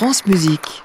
France 0.00 0.24
Musique. 0.24 0.82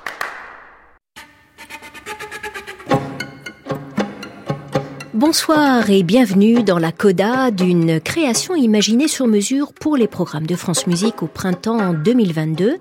Bonsoir 5.28 5.90
et 5.90 6.04
bienvenue 6.04 6.62
dans 6.62 6.78
la 6.78 6.92
coda 6.92 7.50
d'une 7.50 8.00
création 8.00 8.54
imaginée 8.54 9.08
sur 9.08 9.26
mesure 9.26 9.74
pour 9.74 9.98
les 9.98 10.06
programmes 10.06 10.46
de 10.46 10.56
France 10.56 10.86
Musique 10.86 11.24
au 11.24 11.26
printemps 11.26 11.94
2022. 11.94 12.78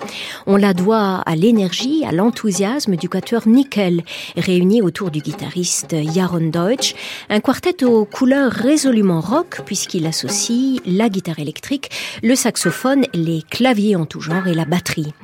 On 0.46 0.56
la 0.56 0.74
doit 0.74 1.22
à 1.24 1.36
l'énergie, 1.36 2.04
à 2.04 2.12
l'enthousiasme 2.12 2.96
du 2.96 3.08
quatuor 3.08 3.48
Nickel, 3.48 4.02
réuni 4.36 4.82
autour 4.82 5.10
du 5.10 5.20
guitariste 5.20 5.96
Jaron 6.14 6.50
Deutsch, 6.50 6.94
un 7.30 7.40
quartet 7.40 7.82
aux 7.82 8.04
couleurs 8.04 8.52
résolument 8.52 9.22
rock 9.22 9.62
puisqu'il 9.64 10.04
associe 10.04 10.82
la 10.84 11.08
guitare 11.08 11.38
électrique, 11.38 11.90
le 12.22 12.34
saxophone, 12.34 13.06
les 13.14 13.40
claviers 13.40 13.96
en 13.96 14.04
tout 14.04 14.20
genre 14.20 14.46
et 14.46 14.54
la 14.54 14.66
batterie. 14.66 15.14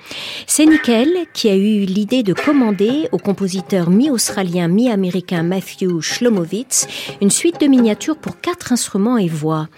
C'est 0.46 0.64
Nickel 0.64 1.10
qui 1.34 1.50
a 1.50 1.55
eu 1.55 1.84
l'idée 1.84 2.23
de 2.23 2.32
commander 2.32 3.10
au 3.12 3.18
compositeur 3.18 3.91
mi-australien, 3.91 4.68
mi-américain 4.68 5.42
Matthew 5.42 6.00
Shlomowitz 6.00 6.87
une 7.20 7.30
suite 7.30 7.60
de 7.60 7.66
miniatures 7.66 8.16
pour 8.16 8.41
quatre 8.41 8.73
instruments 8.73 9.19
et 9.19 9.28
voix. 9.28 9.69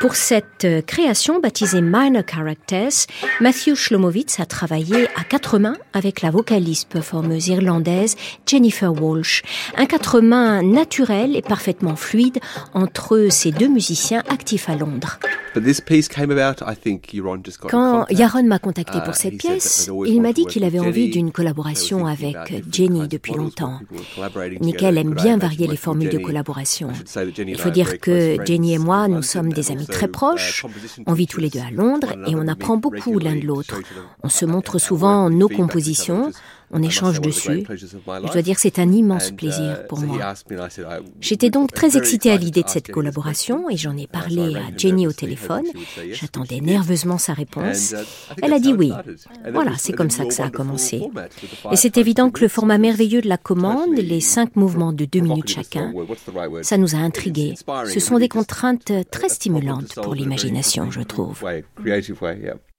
Pour 0.00 0.14
cette 0.14 0.64
euh, 0.64 0.82
création 0.82 1.40
baptisée 1.40 1.80
Minor 1.80 2.22
Characters, 2.26 3.06
Matthew 3.40 3.74
Shlomowitz 3.74 4.40
a 4.40 4.46
travaillé 4.46 5.08
à 5.16 5.24
quatre 5.24 5.58
mains 5.58 5.76
avec 5.92 6.22
la 6.22 6.30
vocaliste 6.30 6.88
performeuse 6.88 7.48
irlandaise 7.48 8.16
Jennifer 8.46 8.92
Walsh. 8.92 9.42
Un 9.76 9.86
quatre 9.86 10.20
mains 10.20 10.62
naturel 10.62 11.36
et 11.36 11.42
parfaitement 11.42 11.96
fluide 11.96 12.38
entre 12.74 13.28
ces 13.30 13.50
deux 13.50 13.68
musiciens 13.68 14.22
actifs 14.28 14.68
à 14.68 14.76
Londres. 14.76 15.18
Quand 17.68 18.06
Yaron 18.10 18.42
m'a 18.44 18.58
contacté 18.58 18.98
pour 19.00 19.12
uh, 19.12 19.16
cette 19.16 19.36
pièce, 19.36 19.90
il 20.06 20.22
m'a 20.22 20.32
dit 20.32 20.46
qu'il 20.46 20.64
avait 20.64 20.80
envie 20.80 21.10
d'une 21.10 21.30
collaboration 21.30 22.06
avec 22.06 22.36
Jenny 22.70 23.06
depuis 23.08 23.34
longtemps. 23.34 23.78
Nickel 24.60 24.96
aime 24.96 25.14
bien 25.14 25.36
varier 25.36 25.66
les 25.66 25.76
formules 25.76 26.08
de 26.08 26.18
collaboration. 26.18 26.71
Il 26.80 27.58
faut 27.58 27.70
dire 27.70 27.98
que 27.98 28.36
Jenny 28.44 28.74
et 28.74 28.78
moi, 28.78 29.08
nous 29.08 29.22
sommes 29.22 29.52
des 29.52 29.70
amis 29.70 29.86
très 29.86 30.08
proches. 30.08 30.64
On 31.06 31.12
vit 31.12 31.26
tous 31.26 31.40
les 31.40 31.50
deux 31.50 31.60
à 31.60 31.70
Londres 31.70 32.12
et 32.26 32.34
on 32.34 32.48
apprend 32.48 32.76
beaucoup 32.76 33.18
l'un 33.18 33.36
de 33.36 33.46
l'autre. 33.46 33.80
On 34.22 34.28
se 34.28 34.44
montre 34.44 34.78
souvent 34.78 35.30
nos 35.30 35.48
compositions 35.48 36.30
on 36.72 36.82
échange 36.82 37.20
dessus. 37.20 37.64
Je 37.68 38.32
dois 38.32 38.42
dire 38.42 38.56
que 38.56 38.60
c'est 38.60 38.78
un 38.78 38.90
immense 38.90 39.30
plaisir 39.30 39.86
pour 39.88 40.00
moi. 40.00 40.34
J'étais 41.20 41.50
donc 41.50 41.72
très 41.72 41.96
excitée 41.96 42.30
à 42.30 42.36
l'idée 42.36 42.62
de 42.62 42.68
cette 42.68 42.90
collaboration 42.90 43.68
et 43.70 43.76
j'en 43.76 43.96
ai 43.96 44.06
parlé 44.06 44.56
à 44.56 44.76
Jenny 44.76 45.06
au 45.06 45.12
téléphone. 45.12 45.64
J'attendais 46.12 46.60
nerveusement 46.60 47.18
sa 47.18 47.34
réponse. 47.34 47.94
Elle 48.42 48.52
a 48.52 48.58
dit 48.58 48.72
oui. 48.72 48.92
Voilà, 49.52 49.72
c'est 49.78 49.92
comme 49.92 50.10
ça 50.10 50.24
que 50.24 50.34
ça 50.34 50.46
a 50.46 50.50
commencé. 50.50 51.02
Et 51.70 51.76
c'est 51.76 51.96
évident 51.98 52.30
que 52.30 52.40
le 52.40 52.48
format 52.48 52.78
merveilleux 52.78 53.20
de 53.20 53.28
la 53.28 53.38
commande, 53.38 53.96
les 53.96 54.20
cinq 54.20 54.56
mouvements 54.56 54.92
de 54.92 55.04
deux 55.04 55.20
minutes 55.20 55.48
chacun, 55.48 55.92
ça 56.62 56.78
nous 56.78 56.94
a 56.94 56.98
intrigués. 56.98 57.54
Ce 57.86 58.00
sont 58.00 58.18
des 58.18 58.28
contraintes 58.28 58.92
très 59.10 59.28
stimulantes 59.28 59.94
pour 59.94 60.14
l'imagination, 60.14 60.90
je 60.90 61.00
trouve. 61.00 61.44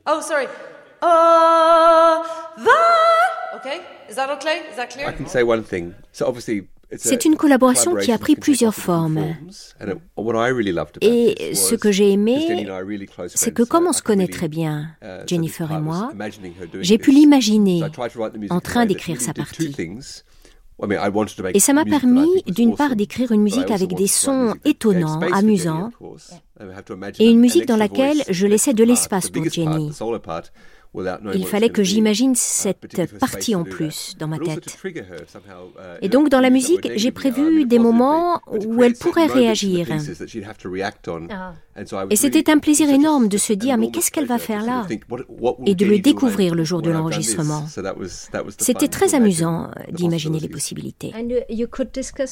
Oh, 0.06 0.20
sorry. 0.22 0.48
Oh, 1.02 2.22
c'est 6.98 7.26
une 7.26 7.36
collaboration 7.36 7.96
qui 7.96 8.12
a 8.12 8.18
pris 8.18 8.36
plusieurs 8.36 8.76
formes. 8.76 9.36
Et 11.02 11.56
ce 11.56 11.76
que 11.76 11.92
j'ai 11.92 12.12
aimé, 12.12 12.68
c'est 13.28 13.54
que 13.54 13.64
comme 13.64 13.88
on 13.88 13.94
se 13.94 14.02
connaît 14.02 14.28
très 14.28 14.48
bien, 14.48 14.90
uh, 15.02 15.28
Jennifer 15.28 15.72
et 15.72 15.80
moi, 15.80 16.12
j'ai 16.82 16.98
pu 16.98 17.12
l'imaginer 17.12 17.84
en 18.50 18.60
train 18.60 18.86
d'écrire 18.86 19.22
sa 19.22 19.34
partie. 19.34 19.76
Et 21.54 21.60
ça 21.60 21.74
m'a 21.74 21.86
permis, 21.86 22.44
d'une 22.48 22.76
part, 22.76 22.96
d'écrire 22.96 23.32
une 23.32 23.42
musique 23.42 23.72
avec 23.72 23.94
des 23.94 24.08
sons 24.08 24.56
étonnants, 24.66 25.20
amusants, 25.32 25.92
et 27.20 27.30
une 27.30 27.40
musique 27.40 27.68
dans 27.68 27.78
laquelle 27.78 28.24
je 28.30 28.48
laissais 28.48 28.74
de 28.74 28.84
l'espace 28.84 29.30
pour 29.30 29.46
Jenny. 29.50 29.92
Il 31.34 31.46
fallait 31.46 31.70
que 31.70 31.84
j'imagine 31.84 32.36
cette 32.36 33.18
partie 33.20 33.56
en 33.56 33.64
plus 33.64 34.16
dans 34.20 34.28
ma 34.28 34.38
tête. 34.38 34.78
Et 36.02 36.10
donc 36.10 36.30
dans 36.30 36.40
la 36.40 36.50
musique, 36.50 36.92
j'ai 36.96 37.12
prévu 37.12 37.66
des 37.66 37.80
moments 37.80 38.42
où 38.48 38.84
elle 38.84 38.94
pourrait 38.94 39.26
réagir. 39.26 39.88
Et 42.10 42.16
c'était 42.16 42.52
un 42.52 42.60
plaisir 42.60 42.90
énorme 42.90 43.28
de 43.28 43.38
se 43.38 43.54
dire 43.54 43.78
mais 43.78 43.90
qu'est-ce 43.90 44.12
qu'elle 44.12 44.28
va 44.28 44.38
faire 44.38 44.64
là? 44.64 44.86
Et 45.66 45.76
de 45.76 45.86
le 45.86 46.00
découvrir 46.00 46.54
le 46.54 46.64
jour 46.64 46.82
de 46.82 46.92
l'enregistrement. 46.92 47.66
C'était 48.60 48.88
très 48.88 49.16
amusant 49.16 49.72
d'imaginer 49.92 50.40
les 50.40 50.50
possibilités. 50.50 51.14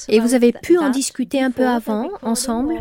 Et 0.08 0.20
vous 0.20 0.34
avez 0.36 0.52
pu 0.52 0.78
en 0.78 0.90
discuter 0.90 1.42
un 1.42 1.52
peu 1.52 1.68
avant, 1.68 2.10
ensemble? 2.22 2.76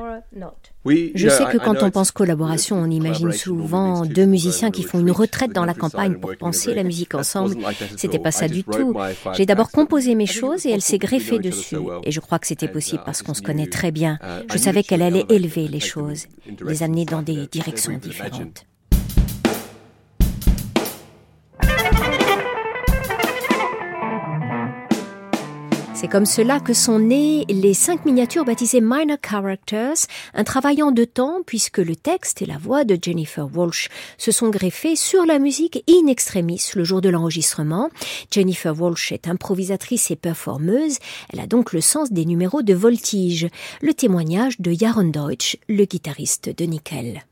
Je 0.87 1.29
sais 1.29 1.45
que 1.45 1.59
quand 1.59 1.83
on 1.83 1.91
pense 1.91 2.11
collaboration, 2.11 2.77
on 2.77 2.91
imagine 2.91 3.33
souvent 3.33 4.05
deux 4.07 4.27
musiciens 4.27 4.71
qui 4.71 4.83
font 4.83 5.01
une 5.01 5.11
retraite 5.11 5.53
dans 5.53 5.65
la 5.65 5.75
campagne 5.75 6.15
pour 6.15 6.37
penser 6.37 6.75
la 6.75 6.83
musique 6.83 7.15
ensemble. 7.15 7.57
C'était 7.97 8.19
pas 8.19 8.33
ça 8.33 8.49
du 8.49 8.65
tout. 8.65 8.95
J'ai 9.35 9.47
d'abord 9.47 9.71
composé 9.71 10.15
mes 10.15 10.27
choses 10.27 10.67
et 10.67 10.71
elle 10.71 10.83
s'est 10.83 10.99
greffée 10.99 11.39
dessus. 11.39 11.77
Et 12.05 12.11
je 12.11 12.21
crois 12.21 12.39
que 12.39 12.47
c'était 12.47 12.69
possible 12.69 13.03
parce 13.05 13.23
qu'on 13.23 13.35
se 13.35 13.43
connaît 13.43 13.67
très 13.67 13.91
bien. 13.91 14.19
Je 14.53 14.59
savais 14.59 14.83
qu'elle 14.83 15.03
allait 15.03 15.27
élever 15.29 15.69
les 15.69 15.81
choses, 15.81 16.27
les 16.67 16.83
amener 16.83 17.05
dans 17.05 17.23
des 17.23 17.47
directions 17.47 17.99
différentes. 17.99 18.65
C'est 26.01 26.09
comme 26.09 26.25
cela 26.25 26.61
que 26.61 26.73
sont 26.73 26.99
nées 26.99 27.45
les 27.51 27.75
cinq 27.75 28.07
miniatures 28.07 28.47
baptisées 28.47 28.81
Minor 28.81 29.19
Characters, 29.23 30.07
un 30.33 30.45
travail 30.45 30.83
en 30.83 30.93
deux 30.93 31.05
temps 31.05 31.41
puisque 31.45 31.77
le 31.77 31.95
texte 31.95 32.41
et 32.41 32.47
la 32.47 32.57
voix 32.57 32.85
de 32.85 32.97
Jennifer 32.99 33.47
Walsh 33.55 33.91
se 34.17 34.33
sont 34.33 34.49
greffés 34.49 34.97
sur 34.97 35.27
la 35.27 35.39
musique 35.39 35.85
in 35.87 36.07
extremis 36.07 36.71
le 36.75 36.85
jour 36.85 37.03
de 37.03 37.11
l'enregistrement. 37.11 37.91
Jennifer 38.31 38.75
Walsh 38.81 39.13
est 39.13 39.29
improvisatrice 39.29 40.11
et 40.11 40.17
performeuse, 40.17 40.97
elle 41.35 41.41
a 41.41 41.47
donc 41.47 41.75
le 41.75 41.83
sens 41.83 42.11
des 42.11 42.25
numéros 42.25 42.63
de 42.63 42.73
voltige, 42.73 43.49
le 43.83 43.93
témoignage 43.93 44.59
de 44.59 44.73
Jaron 44.73 45.05
Deutsch, 45.05 45.59
le 45.69 45.85
guitariste 45.85 46.49
de 46.57 46.65
Nickel. 46.65 47.27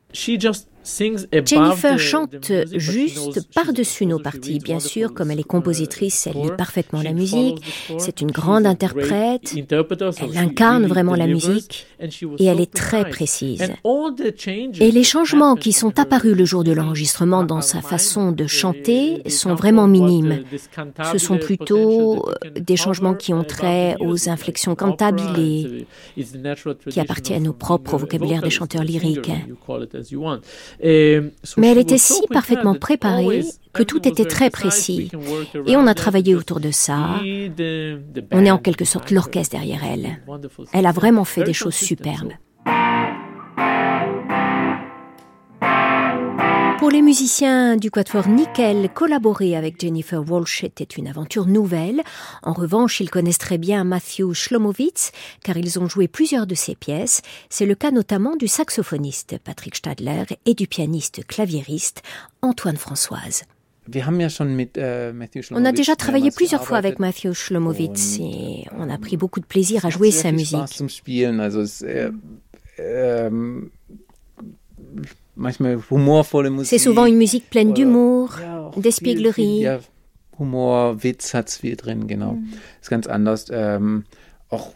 Jennifer 1.44 1.98
chante 1.98 2.52
juste 2.74 3.52
par-dessus 3.52 4.06
nos 4.06 4.18
parties. 4.18 4.58
Bien 4.58 4.80
sûr, 4.80 5.12
comme 5.14 5.30
elle 5.30 5.40
est 5.40 5.44
compositrice, 5.44 6.26
elle 6.26 6.42
lit 6.42 6.50
parfaitement 6.56 7.02
la 7.02 7.12
musique. 7.12 7.62
C'est 7.98 8.20
une 8.20 8.30
grande 8.30 8.66
interprète. 8.66 9.54
Elle 9.54 10.38
incarne 10.38 10.86
vraiment 10.86 11.14
la 11.14 11.26
musique 11.26 11.86
et 12.00 12.44
elle 12.46 12.60
est 12.60 12.72
très 12.72 13.08
précise. 13.08 13.72
Et 14.80 14.90
les 14.90 15.04
changements 15.04 15.56
qui 15.56 15.72
sont 15.72 15.98
apparus 15.98 16.36
le 16.36 16.44
jour 16.44 16.64
de 16.64 16.72
l'enregistrement 16.72 17.44
dans 17.44 17.60
sa 17.60 17.80
façon 17.82 18.32
de 18.32 18.46
chanter 18.46 19.22
sont 19.28 19.54
vraiment 19.54 19.86
minimes. 19.86 20.44
Ce 21.12 21.18
sont 21.18 21.38
plutôt 21.38 22.28
euh, 22.28 22.34
des 22.60 22.76
changements 22.76 23.14
qui 23.14 23.32
ont 23.32 23.44
trait 23.44 23.96
aux 24.00 24.28
inflexions 24.28 24.74
cantabilées, 24.74 25.86
qui 26.88 27.00
appartiennent 27.00 27.48
au 27.48 27.52
propre 27.52 27.96
vocabulaire 27.96 28.42
des 28.42 28.50
chanteurs 28.50 28.84
lyriques. 28.84 29.30
Mais 30.82 31.70
elle 31.70 31.78
était 31.78 31.98
si 31.98 32.20
parfaitement 32.28 32.74
préparée 32.74 33.44
que 33.72 33.82
tout 33.82 34.06
était 34.06 34.24
très 34.24 34.50
précis. 34.50 35.10
Et 35.66 35.76
on 35.76 35.86
a 35.86 35.94
travaillé 35.94 36.34
autour 36.34 36.60
de 36.60 36.70
ça. 36.70 37.20
On 38.32 38.44
est 38.44 38.50
en 38.50 38.58
quelque 38.58 38.84
sorte 38.84 39.10
l'orchestre 39.10 39.56
derrière 39.56 39.82
elle. 39.84 40.20
Elle 40.72 40.86
a 40.86 40.92
vraiment 40.92 41.24
fait 41.24 41.44
des 41.44 41.52
choses 41.52 41.74
superbes. 41.74 42.32
Pour 46.88 46.94
les 46.94 47.02
musiciens 47.02 47.76
du 47.76 47.90
Quatuor 47.90 48.28
Nickel, 48.28 48.88
collaborer 48.88 49.54
avec 49.54 49.78
Jennifer 49.78 50.26
Walsh 50.26 50.64
était 50.64 50.84
une 50.84 51.06
aventure 51.06 51.44
nouvelle. 51.44 52.00
En 52.42 52.54
revanche, 52.54 53.00
ils 53.00 53.10
connaissent 53.10 53.36
très 53.36 53.58
bien 53.58 53.84
Matthew 53.84 54.32
Schlomowitz, 54.32 55.12
car 55.44 55.58
ils 55.58 55.78
ont 55.78 55.86
joué 55.86 56.08
plusieurs 56.08 56.46
de 56.46 56.54
ses 56.54 56.74
pièces. 56.74 57.20
C'est 57.50 57.66
le 57.66 57.74
cas 57.74 57.90
notamment 57.90 58.36
du 58.36 58.48
saxophoniste 58.48 59.36
Patrick 59.44 59.76
Stadler 59.76 60.22
et 60.46 60.54
du 60.54 60.66
pianiste 60.66 61.26
claviériste 61.26 62.00
Antoine 62.40 62.78
Françoise. 62.78 63.42
On 65.50 65.64
a 65.66 65.72
déjà 65.72 65.94
travaillé 65.94 66.30
plusieurs 66.30 66.64
fois 66.64 66.78
avec 66.78 67.00
Matthew 67.00 67.34
Schlomowitz 67.34 68.16
et 68.18 68.64
on 68.78 68.88
a 68.88 68.96
pris 68.96 69.18
beaucoup 69.18 69.40
de 69.40 69.46
plaisir 69.46 69.84
à 69.84 69.90
jouer 69.90 70.10
sa 70.10 70.32
musique. 70.32 70.80
C'est 76.64 76.78
souvent 76.78 77.06
une 77.06 77.16
musique 77.16 77.48
pleine 77.48 77.72
d'humour, 77.72 78.36
d'espièglerie. 78.76 79.60
Ja, 79.60 79.80
Humor, 80.38 81.02
Witz 81.02 81.34
hat 81.34 81.48
es 81.48 81.58
viel 81.58 81.76
drin, 81.76 82.06
genau. 82.06 82.38
Ist 82.80 82.90
ganz 82.90 83.06
anders. 83.06 83.46
Ähm, 83.50 84.04
auch 84.50 84.72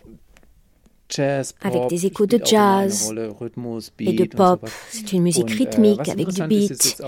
Jazz, 1.08 1.54
avec 1.62 1.88
des 1.88 2.06
échos 2.06 2.26
de 2.26 2.40
Jazz 2.42 3.12
Rhythmus, 3.38 3.92
et 4.00 4.14
de 4.14 4.24
pop. 4.24 4.68
C'est 4.90 5.12
une 5.12 5.22
musique 5.22 5.50
äh, 5.50 5.64
rythmique 5.64 6.08
avec 6.08 6.28
du 6.28 6.42
beat. 6.46 7.02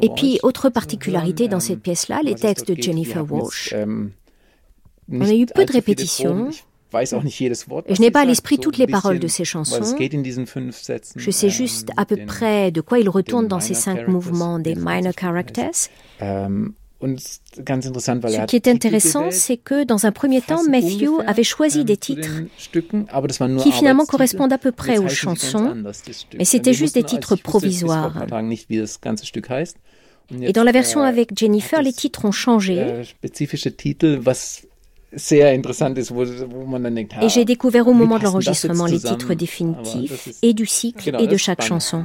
Et 0.00 0.08
puis, 0.16 0.38
autre 0.42 0.70
particularité 0.70 1.48
dans 1.48 1.56
ähm, 1.56 1.60
cette 1.60 1.82
pièce-là, 1.82 2.20
um 2.20 2.26
les 2.26 2.34
textes 2.34 2.68
de 2.68 2.80
Jennifer 2.80 3.30
Walsh. 3.30 3.72
ähm, 3.74 4.12
On 5.10 5.20
a 5.20 5.34
eu 5.34 5.46
peu 5.46 5.66
de 5.66 5.72
répétitions. 5.72 6.50
Je 6.92 8.00
n'ai 8.00 8.10
pas 8.10 8.20
à 8.20 8.24
l'esprit 8.24 8.58
toutes 8.58 8.78
les 8.78 8.86
paroles 8.86 9.18
de 9.18 9.28
ces 9.28 9.44
chansons. 9.44 9.96
Je 11.16 11.30
sais 11.30 11.46
ähm, 11.46 11.52
juste 11.52 11.90
à 11.96 12.04
peu 12.04 12.16
près 12.26 12.70
de 12.70 12.80
quoi 12.80 12.98
il 12.98 13.08
retourne 13.08 13.48
dans 13.48 13.60
ces 13.60 13.74
cinq 13.74 14.08
mouvements 14.08 14.58
des 14.58 14.74
minor 14.74 15.12
characters. 15.18 15.88
Ähm, 16.20 16.74
Ce 17.02 17.60
er 17.60 18.46
qui 18.46 18.56
est 18.56 18.68
intéressant, 18.68 19.30
c'est 19.30 19.56
que 19.56 19.84
dans 19.84 20.06
un 20.06 20.12
premier 20.12 20.40
temps, 20.40 20.62
Matthew 20.62 21.20
avait 21.26 21.42
choisi 21.42 21.80
ähm, 21.80 21.84
des 21.84 21.96
titres 21.96 22.42
qui 23.62 23.72
finalement 23.72 24.06
correspondent 24.06 24.52
à 24.52 24.58
peu 24.58 24.70
près 24.70 24.98
aux 24.98 25.08
chansons, 25.08 25.74
mais 26.38 26.44
c'était 26.44 26.72
juste 26.72 26.94
des 26.94 27.02
titres 27.02 27.34
provisoires. 27.34 28.24
Et 30.40 30.52
dans 30.52 30.64
la 30.64 30.72
version 30.72 31.04
äh, 31.04 31.08
avec 31.08 31.36
Jennifer, 31.36 31.82
les 31.82 31.90
es, 31.90 31.92
titres 31.92 32.24
ont 32.24 32.32
changé. 32.32 33.02
Spezifische 35.16 35.16
Titel, 35.16 35.16
was 35.16 35.22
sehr 35.28 35.54
interessant 35.54 35.98
ist, 35.98 36.10
wo, 36.10 36.24
wo 36.50 36.66
man 36.66 36.82
dann 36.84 36.94
denkt, 36.94 37.14
Et 37.22 37.28
j'ai 37.28 37.44
découvert 37.44 37.86
au 37.86 37.92
moment 37.94 38.18
de 38.18 38.24
l'enregistrement 38.24 38.86
les 38.86 38.98
titres 38.98 39.34
définitifs 39.34 40.26
ist- 40.26 40.38
et 40.42 40.54
du 40.54 40.66
cycle 40.66 41.04
Genau, 41.04 41.18
et 41.20 41.26
de 41.26 41.36
chaque 41.36 41.62
spannend. 41.62 41.80
chanson. 41.80 42.04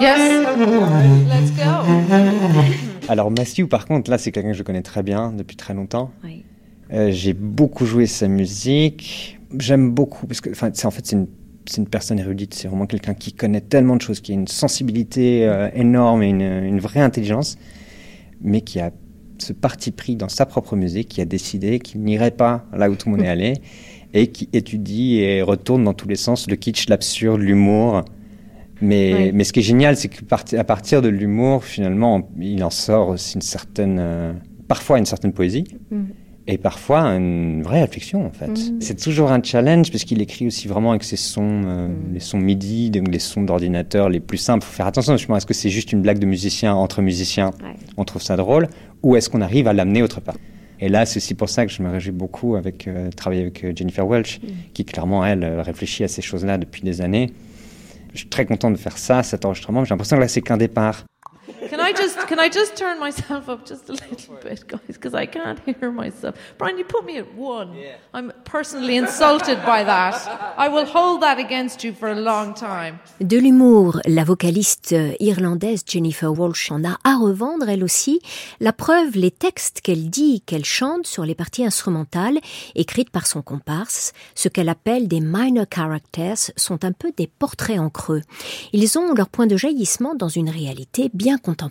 Yes. 0.00 0.46
Let's 1.28 1.50
go. 1.56 1.62
Alors 3.08 3.30
Matthew, 3.30 3.66
par 3.68 3.86
contre, 3.86 4.10
là, 4.10 4.18
c'est 4.18 4.32
quelqu'un 4.32 4.52
que 4.52 4.56
je 4.56 4.62
connais 4.62 4.82
très 4.82 5.02
bien 5.02 5.32
depuis 5.32 5.56
très 5.56 5.74
longtemps. 5.74 6.10
Oui. 6.24 6.44
Euh, 6.92 7.10
J'ai 7.10 7.32
beaucoup 7.32 7.86
joué 7.86 8.06
sa 8.06 8.28
musique. 8.28 9.38
J'aime 9.58 9.90
beaucoup 9.90 10.26
parce 10.26 10.40
que, 10.40 10.50
c'est 10.54 10.86
en 10.86 10.90
fait 10.90 11.06
c'est 11.06 11.16
une 11.16 11.26
c'est 11.66 11.76
une 11.80 11.86
personne 11.88 12.18
érudite. 12.18 12.54
C'est 12.54 12.66
vraiment 12.68 12.86
quelqu'un 12.86 13.14
qui 13.14 13.32
connaît 13.32 13.60
tellement 13.60 13.94
de 13.96 14.02
choses, 14.02 14.20
qui 14.20 14.32
a 14.32 14.34
une 14.34 14.48
sensibilité 14.48 15.46
euh, 15.46 15.68
énorme 15.74 16.22
et 16.24 16.28
une, 16.28 16.40
une 16.42 16.80
vraie 16.80 17.00
intelligence, 17.00 17.56
mais 18.42 18.60
qui 18.60 18.80
a 18.80 18.90
ce 19.38 19.52
parti 19.52 19.90
pris 19.90 20.14
dans 20.16 20.28
sa 20.28 20.46
propre 20.46 20.76
musique, 20.76 21.08
qui 21.08 21.20
a 21.20 21.24
décidé 21.24 21.78
qu'il 21.80 22.00
n'irait 22.02 22.30
pas 22.30 22.64
là 22.76 22.88
où 22.90 22.94
tout 22.94 23.08
le 23.10 23.16
monde 23.16 23.24
est 23.24 23.28
allé 23.38 23.54
et 24.14 24.26
qui 24.28 24.48
étudie 24.52 25.16
et 25.18 25.42
retourne 25.42 25.84
dans 25.84 25.94
tous 25.94 26.06
les 26.08 26.16
sens 26.16 26.48
le 26.48 26.56
kitsch, 26.56 26.88
l'absurde, 26.88 27.40
l'humour. 27.40 28.02
Mais, 28.80 29.12
Ouais. 29.14 29.32
mais 29.32 29.44
ce 29.44 29.52
qui 29.52 29.60
est 29.60 29.62
génial, 29.64 29.96
c'est 29.96 30.08
qu'à 30.08 30.64
partir 30.64 31.02
de 31.02 31.08
l'humour, 31.08 31.64
finalement, 31.64 32.28
il 32.40 32.62
en 32.64 32.70
sort 32.70 33.08
aussi 33.08 33.36
une 33.36 33.40
certaine, 33.42 33.98
euh, 34.00 34.32
parfois 34.68 34.98
une 34.98 35.06
certaine 35.06 35.32
poésie. 35.32 35.64
Mhm. 35.90 36.06
Et 36.48 36.58
parfois 36.58 37.02
une 37.14 37.62
vraie 37.62 37.82
réflexion 37.82 38.26
en 38.26 38.30
fait. 38.30 38.48
Mhm. 38.48 38.80
C'est 38.80 39.00
toujours 39.00 39.30
un 39.30 39.40
challenge 39.42 39.92
parce 39.92 40.02
qu'il 40.04 40.20
écrit 40.20 40.46
aussi 40.48 40.66
vraiment 40.66 40.90
avec 40.90 41.04
ses 41.04 41.16
sons, 41.16 41.62
euh, 41.64 41.88
Mhm. 41.88 42.14
les 42.14 42.20
sons 42.20 42.38
MIDI, 42.38 42.90
donc 42.90 43.08
les 43.12 43.20
sons 43.20 43.42
d'ordinateur 43.42 44.08
les 44.08 44.18
plus 44.18 44.38
simples. 44.38 44.64
Faut 44.64 44.72
faire 44.74 44.86
attention. 44.88 45.16
Je 45.16 45.24
pense 45.26 45.36
est-ce 45.38 45.46
que 45.46 45.54
c'est 45.54 45.70
juste 45.70 45.92
une 45.92 46.02
blague 46.02 46.18
de 46.18 46.26
musicien 46.26 46.74
entre 46.74 47.00
musiciens, 47.00 47.50
Ouais. 47.62 47.74
on 47.96 48.04
trouve 48.04 48.22
ça 48.22 48.36
drôle, 48.36 48.66
ou 49.04 49.14
est-ce 49.14 49.30
qu'on 49.30 49.40
arrive 49.40 49.68
à 49.68 49.72
l'amener 49.72 50.02
autre 50.02 50.20
part? 50.20 50.36
Et 50.80 50.88
là, 50.88 51.06
c'est 51.06 51.18
aussi 51.18 51.34
pour 51.34 51.48
ça 51.48 51.64
que 51.64 51.70
je 51.70 51.80
me 51.80 51.88
réjouis 51.90 52.10
beaucoup 52.10 52.56
avec 52.56 52.88
euh, 52.88 53.08
travailler 53.10 53.42
avec 53.42 53.62
euh, 53.62 53.72
Jennifer 53.76 54.04
Welch, 54.04 54.40
Mhm. 54.42 54.48
qui 54.74 54.84
clairement 54.84 55.24
elle 55.24 55.44
réfléchit 55.60 56.02
à 56.02 56.08
ces 56.08 56.22
choses-là 56.22 56.58
depuis 56.58 56.82
des 56.82 57.00
années. 57.02 57.30
Je 58.14 58.18
suis 58.18 58.28
très 58.28 58.46
content 58.46 58.70
de 58.72 58.76
faire 58.76 58.98
ça, 58.98 59.22
cet 59.22 59.44
enregistrement. 59.44 59.84
J'ai 59.84 59.90
l'impression 59.90 60.16
que 60.16 60.22
là, 60.22 60.28
c'est 60.28 60.42
qu'un 60.42 60.56
départ. 60.56 61.04
Can 61.72 61.80
I 61.80 61.92
just 61.94 62.18
can 62.28 62.38
I 62.38 62.50
just 62.50 62.76
turn 62.76 63.00
myself 63.00 63.48
up 63.48 63.64
just 63.66 63.88
a 63.88 63.92
little 63.92 64.36
bit, 64.42 64.68
guys, 64.68 64.80
because 64.88 65.14
I 65.14 65.24
can't 65.24 65.58
hear 65.64 65.90
myself. 65.90 66.34
Brian, 66.58 66.76
you 66.76 66.84
put 66.84 67.06
me 67.06 67.16
at 67.16 67.34
one. 67.34 67.70
I'm 68.12 68.30
personally 68.44 68.98
insulted 68.98 69.56
by 69.64 69.82
that. 69.82 70.16
I 70.58 70.68
will 70.68 70.84
hold 70.84 71.22
that 71.22 71.38
against 71.38 71.82
you 71.82 71.94
for 71.94 72.10
a 72.10 72.14
long 72.14 72.52
time. 72.52 72.98
De 73.22 73.38
l'humour, 73.38 74.02
la 74.04 74.22
vocaliste 74.22 74.94
irlandaise 75.18 75.82
Jennifer 75.86 76.30
Walsh 76.30 76.70
en 76.70 76.84
a 76.84 76.98
à 77.04 77.16
revendre 77.16 77.66
elle 77.70 77.84
aussi. 77.84 78.20
La 78.60 78.74
preuve, 78.74 79.16
les 79.16 79.30
textes 79.30 79.80
qu'elle 79.80 80.10
dit, 80.10 80.42
qu'elle 80.42 80.66
chante 80.66 81.06
sur 81.06 81.24
les 81.24 81.34
parties 81.34 81.64
instrumentales, 81.64 82.38
écrites 82.74 83.08
par 83.08 83.26
son 83.26 83.40
comparse, 83.40 84.12
ce 84.34 84.50
qu'elle 84.50 84.68
appelle 84.68 85.08
des 85.08 85.20
minor 85.20 85.64
characters, 85.74 86.50
sont 86.54 86.84
un 86.84 86.92
peu 86.92 87.12
des 87.16 87.28
portraits 87.28 87.78
en 87.78 87.88
creux. 87.88 88.20
Ils 88.74 88.98
ont 88.98 89.14
leur 89.14 89.30
point 89.30 89.46
de 89.46 89.56
jaillissement 89.56 90.14
dans 90.14 90.28
une 90.28 90.50
réalité 90.50 91.10
bien 91.14 91.38
contemporaine. 91.38 91.61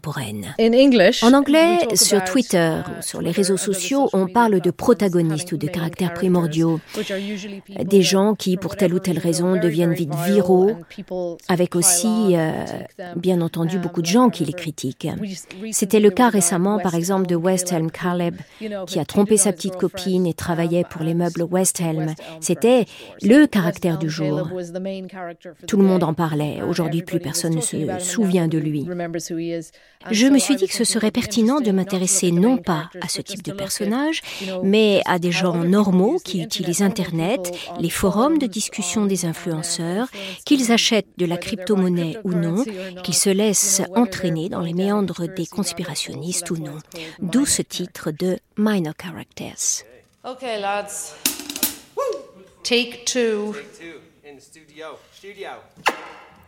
In 0.60 0.74
English, 0.74 1.24
En 1.24 1.34
anglais, 1.34 1.80
sur 1.96 2.24
Twitter 2.24 2.82
ou 2.88 3.02
sur 3.02 3.22
les 3.22 3.32
réseaux 3.32 3.58
sociaux, 3.58 4.10
on 4.14 4.28
parle 4.28 4.62
de 4.62 4.72
protagonistes 4.72 5.52
ou 5.52 5.58
de 5.58 5.68
caractères 5.68 6.14
primordiaux, 6.14 6.80
des 7.84 8.02
gens 8.02 8.36
qui, 8.36 8.58
pour 8.58 8.76
telle 8.76 8.94
ou 8.94 9.00
telle 9.00 9.20
raison, 9.20 9.56
deviennent 9.60 9.94
vite 9.94 10.14
viraux, 10.26 10.72
avec 11.48 11.76
aussi, 11.76 12.36
euh, 12.36 12.52
bien 13.16 13.42
entendu, 13.42 13.80
beaucoup 13.80 14.02
de 14.02 14.08
gens 14.08 14.30
qui 14.30 14.46
les 14.46 14.54
critiquent. 14.54 15.08
C'était 15.72 16.00
le 16.00 16.10
cas 16.10 16.30
récemment, 16.30 16.80
par 16.80 16.96
exemple, 16.96 17.28
de 17.28 17.36
West 17.36 17.72
Elm 17.72 17.92
Caleb, 17.92 18.36
qui 18.88 19.00
a 19.00 19.06
trompé 19.06 19.38
sa 19.38 19.52
petite 19.52 19.76
copine 19.76 20.26
et 20.26 20.34
travaillait 20.34 20.86
pour 20.90 21.02
les 21.04 21.14
meubles 21.14 21.44
West 21.44 21.82
Elm. 21.82 22.14
C'était 22.40 22.86
le 23.22 23.46
caractère 23.46 23.98
du 23.98 24.10
jour. 24.10 24.48
Tout 25.68 25.78
le 25.78 25.84
monde 25.84 26.04
en 26.04 26.14
parlait. 26.14 26.62
Aujourd'hui, 26.62 27.02
plus 27.02 27.20
personne 27.20 27.56
ne 27.56 27.62
se 27.62 27.78
souvient 28.00 28.48
de 28.48 28.58
lui. 28.58 28.88
Je 30.10 30.26
me 30.26 30.40
suis 30.40 30.56
dit 30.56 30.68
que 30.68 30.74
ce 30.74 30.84
serait 30.84 31.12
pertinent 31.12 31.62
de 31.62 31.72
m'intéresser 31.72 32.32
non 32.32 32.58
pas 32.58 32.90
à 33.02 33.08
ce 33.08 33.22
type 33.22 33.44
de 33.44 33.52
personnage, 33.52 34.22
mais 34.64 35.02
à 35.06 35.20
des 35.20 35.32
gens 35.32 35.56
normaux 35.56 36.18
qui 36.24 36.42
utilisent 36.42 36.82
Internet, 36.82 37.52
les 37.80 37.90
forums 37.90 38.40
de 38.40 38.48
discussion 38.48 39.06
des 39.06 39.26
influenceurs, 39.26 40.08
qu'ils 40.46 40.72
achètent 40.72 41.18
de 41.18 41.26
la 41.26 41.38
crypto-monnaie 41.38 42.18
ou 42.24 42.32
non, 42.32 42.64
qu'ils 43.04 43.16
se 43.16 43.30
laissent 43.30 43.84
entraîner 43.96 44.50
dans 44.50 44.62
les 44.62 44.74
méandres 44.74 45.28
des 45.28 45.46
conspirationnistes 45.46 46.50
ou 46.50 46.58
non. 46.58 46.80
D'où 47.22 47.46
ce 47.46 47.62
titre 47.62 48.12
de 48.12 48.40
Minor 48.58 48.94
Characters. 49.00 49.86
Okay, 50.24 50.60
lads. 50.60 51.16
Take 52.64 53.06
two. 53.06 53.56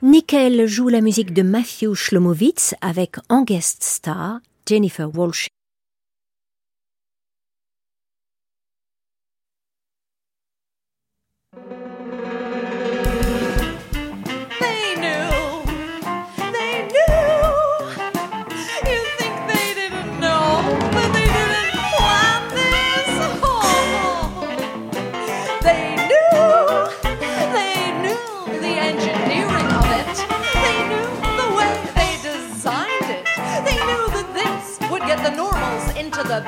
Nickel 0.06 0.68
joue 0.68 0.90
la 0.90 1.00
musique 1.00 1.34
de 1.34 1.44
Matthew 1.44 1.94
Shlomowitz 1.94 2.76
avec 2.82 3.16
en 3.30 3.44
guest 3.44 3.82
star 3.84 4.42
Jennifer 4.68 5.08
Walsh. 5.16 5.48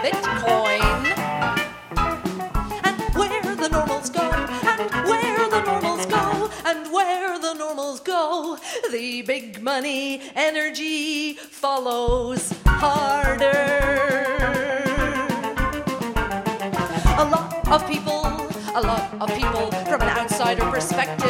Bitcoin. 0.05 0.81
And 2.83 3.15
where 3.15 3.55
the 3.55 3.69
normals 3.69 4.11
go, 4.11 4.21
and 4.21 4.91
where 5.09 5.49
the 5.49 5.61
normals 5.65 6.05
go, 6.05 6.51
and 6.63 6.91
where 6.93 7.39
the 7.39 7.53
normals 7.55 8.01
go, 8.01 8.59
the 8.91 9.23
big 9.23 9.63
money 9.63 10.21
energy 10.35 11.33
follows 11.33 12.53
harder. 12.67 13.55
A 17.17 17.25
lot 17.25 17.67
of 17.67 17.87
people, 17.87 18.27
a 18.75 18.81
lot 18.81 19.11
of 19.19 19.29
people 19.35 19.71
from 19.89 20.03
an 20.03 20.09
outsider 20.19 20.69
perspective, 20.69 21.24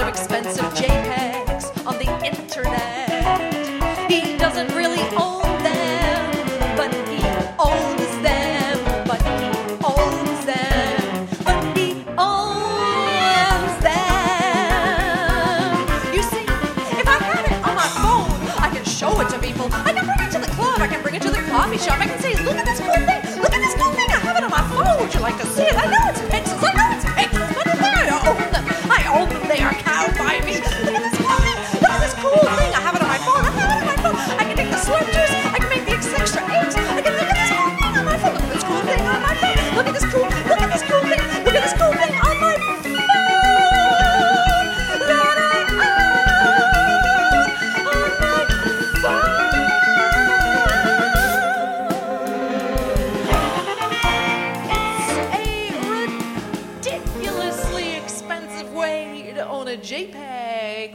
of 0.00 0.08
expensive 0.08 0.64
JPEGs 0.74 1.86
on 1.86 1.98
the 1.98 2.08
internet. 2.24 4.10
He 4.10 4.36
doesn't 4.38 4.74
really 4.74 5.00
own 5.16 5.39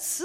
吃 0.00 0.24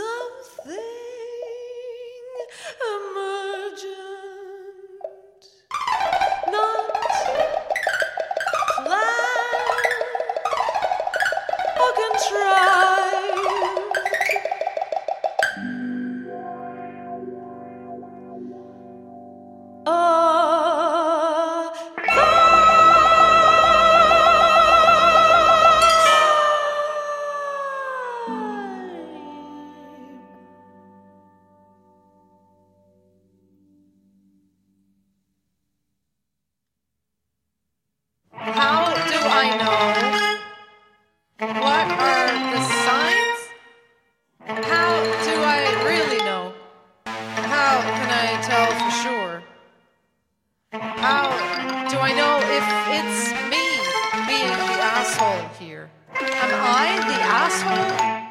asshole 55.17 55.65
here? 55.65 55.89
Am 56.13 56.51
I 56.51 56.99
the 57.07 57.19
asshole? 57.23 58.27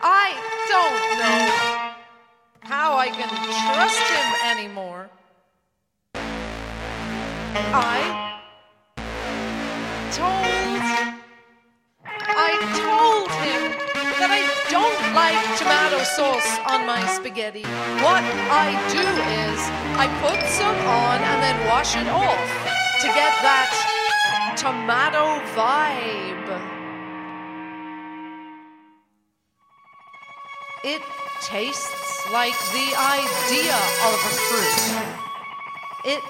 I 0.00 0.28
don't 0.70 1.18
know 1.18 1.94
how 2.60 2.96
I 2.96 3.08
can 3.08 3.28
trust 3.28 3.98
him 3.98 4.28
anymore. 4.46 5.10
I 7.74 8.38
told 10.12 10.46
I 12.06 12.52
told 12.78 13.30
him 13.42 13.62
that 14.20 14.30
I 14.30 14.42
don't 14.70 15.00
like 15.14 15.40
tomato 15.58 16.04
sauce 16.04 16.58
on 16.70 16.86
my 16.86 17.04
spaghetti. 17.16 17.64
What 18.06 18.22
I 18.46 18.78
do 18.94 19.02
is 19.42 19.58
I 19.98 20.06
put 20.22 20.38
some 20.50 20.76
on 20.86 21.18
and 21.20 21.42
then 21.42 21.66
wash 21.66 21.96
it 21.96 22.06
off 22.06 22.70
to 23.00 23.06
get 23.08 23.34
that 23.42 23.89
tomato 24.56 25.40
vibe. 25.54 26.50
It 30.84 31.02
tastes 31.42 32.30
like 32.32 32.58
the 32.72 32.88
idea 32.96 33.76
of 34.08 34.14
a 34.14 34.34
fruit. 34.48 34.78
It 36.04 36.22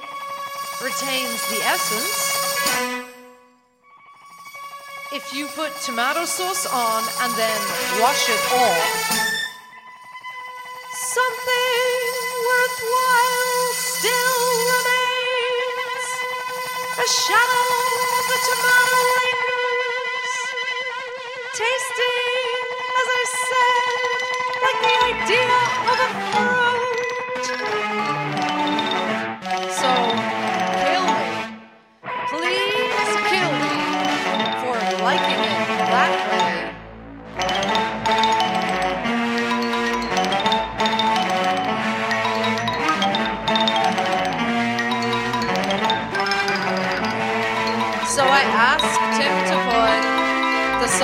retains 0.82 1.40
the 1.50 1.62
essence 1.64 2.30
if 5.12 5.34
you 5.34 5.48
put 5.48 5.74
tomato 5.80 6.24
sauce 6.24 6.66
on 6.66 7.02
and 7.22 7.34
then 7.34 7.60
wash 8.00 8.28
it 8.28 8.40
off, 8.54 9.10
something 10.94 11.98
worthwhile 12.46 13.72
still 13.74 14.40
remains. 14.70 16.06
A 16.94 17.06
shadow 17.10 17.79
idea 25.30 25.58
of 25.90 25.98
a 26.00 26.08
fruit. 26.32 28.49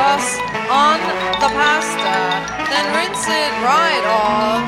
Sauce 0.06 0.38
on 0.70 0.98
the 1.42 1.50
pasta, 1.58 2.18
then 2.70 2.86
rinse 2.94 3.26
it 3.26 3.52
right 3.66 4.06
off 4.06 4.62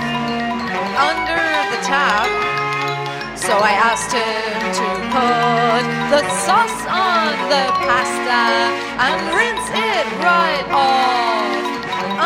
under 1.11 1.45
the 1.71 1.79
tap. 1.87 2.27
So 3.39 3.53
I 3.71 3.73
asked 3.89 4.13
him 4.19 4.59
to 4.81 4.87
put 5.15 5.85
the 6.11 6.23
sauce 6.43 6.83
on 6.91 7.31
the 7.55 7.67
pasta 7.87 8.43
and 9.07 9.19
rinse 9.39 9.69
it 9.95 10.07
right 10.27 10.67
off 10.75 11.67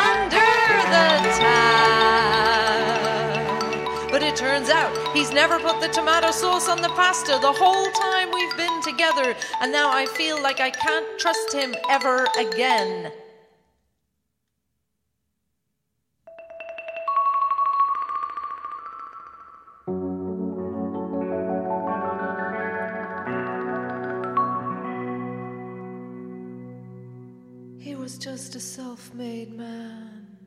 under 0.08 0.52
the 0.94 1.08
tap. 1.36 1.92
But 4.10 4.22
it 4.22 4.36
turns 4.36 4.70
out 4.70 4.90
he's 5.14 5.32
never 5.32 5.58
put 5.58 5.82
the 5.82 5.88
tomato 5.88 6.30
sauce 6.30 6.66
on 6.66 6.80
the 6.80 6.92
pasta 7.00 7.38
the 7.42 7.52
whole 7.52 7.90
time 7.90 8.30
we've 8.32 8.51
together, 8.82 9.34
and 9.60 9.72
now 9.72 9.90
I 9.92 10.06
feel 10.06 10.42
like 10.42 10.60
I 10.60 10.70
can't 10.70 11.18
trust 11.18 11.52
him 11.52 11.74
ever 11.88 12.26
again. 12.38 13.12
He 27.78 27.94
was 27.94 28.18
just 28.18 28.54
a 28.54 28.60
self 28.60 29.12
made 29.14 29.52
man 29.52 30.38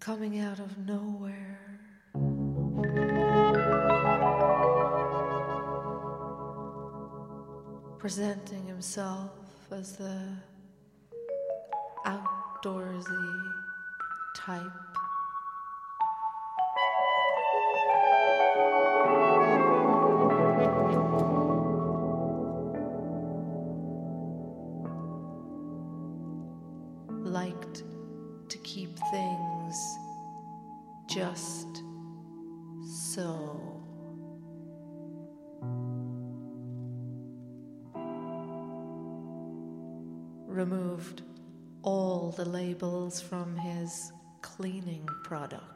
coming 0.00 0.40
out 0.40 0.58
of 0.58 0.78
nowhere. 0.78 1.71
Presenting 8.02 8.66
himself 8.66 9.30
as 9.70 9.96
the 9.96 10.36
outdoorsy 12.04 13.52
type. 14.36 14.60
Liked 27.08 27.84
to 28.48 28.58
keep 28.64 28.98
things 29.12 29.76
just 31.06 31.68
so. 32.84 33.81
Removed 40.62 41.22
all 41.82 42.30
the 42.36 42.44
labels 42.44 43.20
from 43.20 43.56
his 43.56 44.12
cleaning 44.42 45.08
products. 45.24 45.71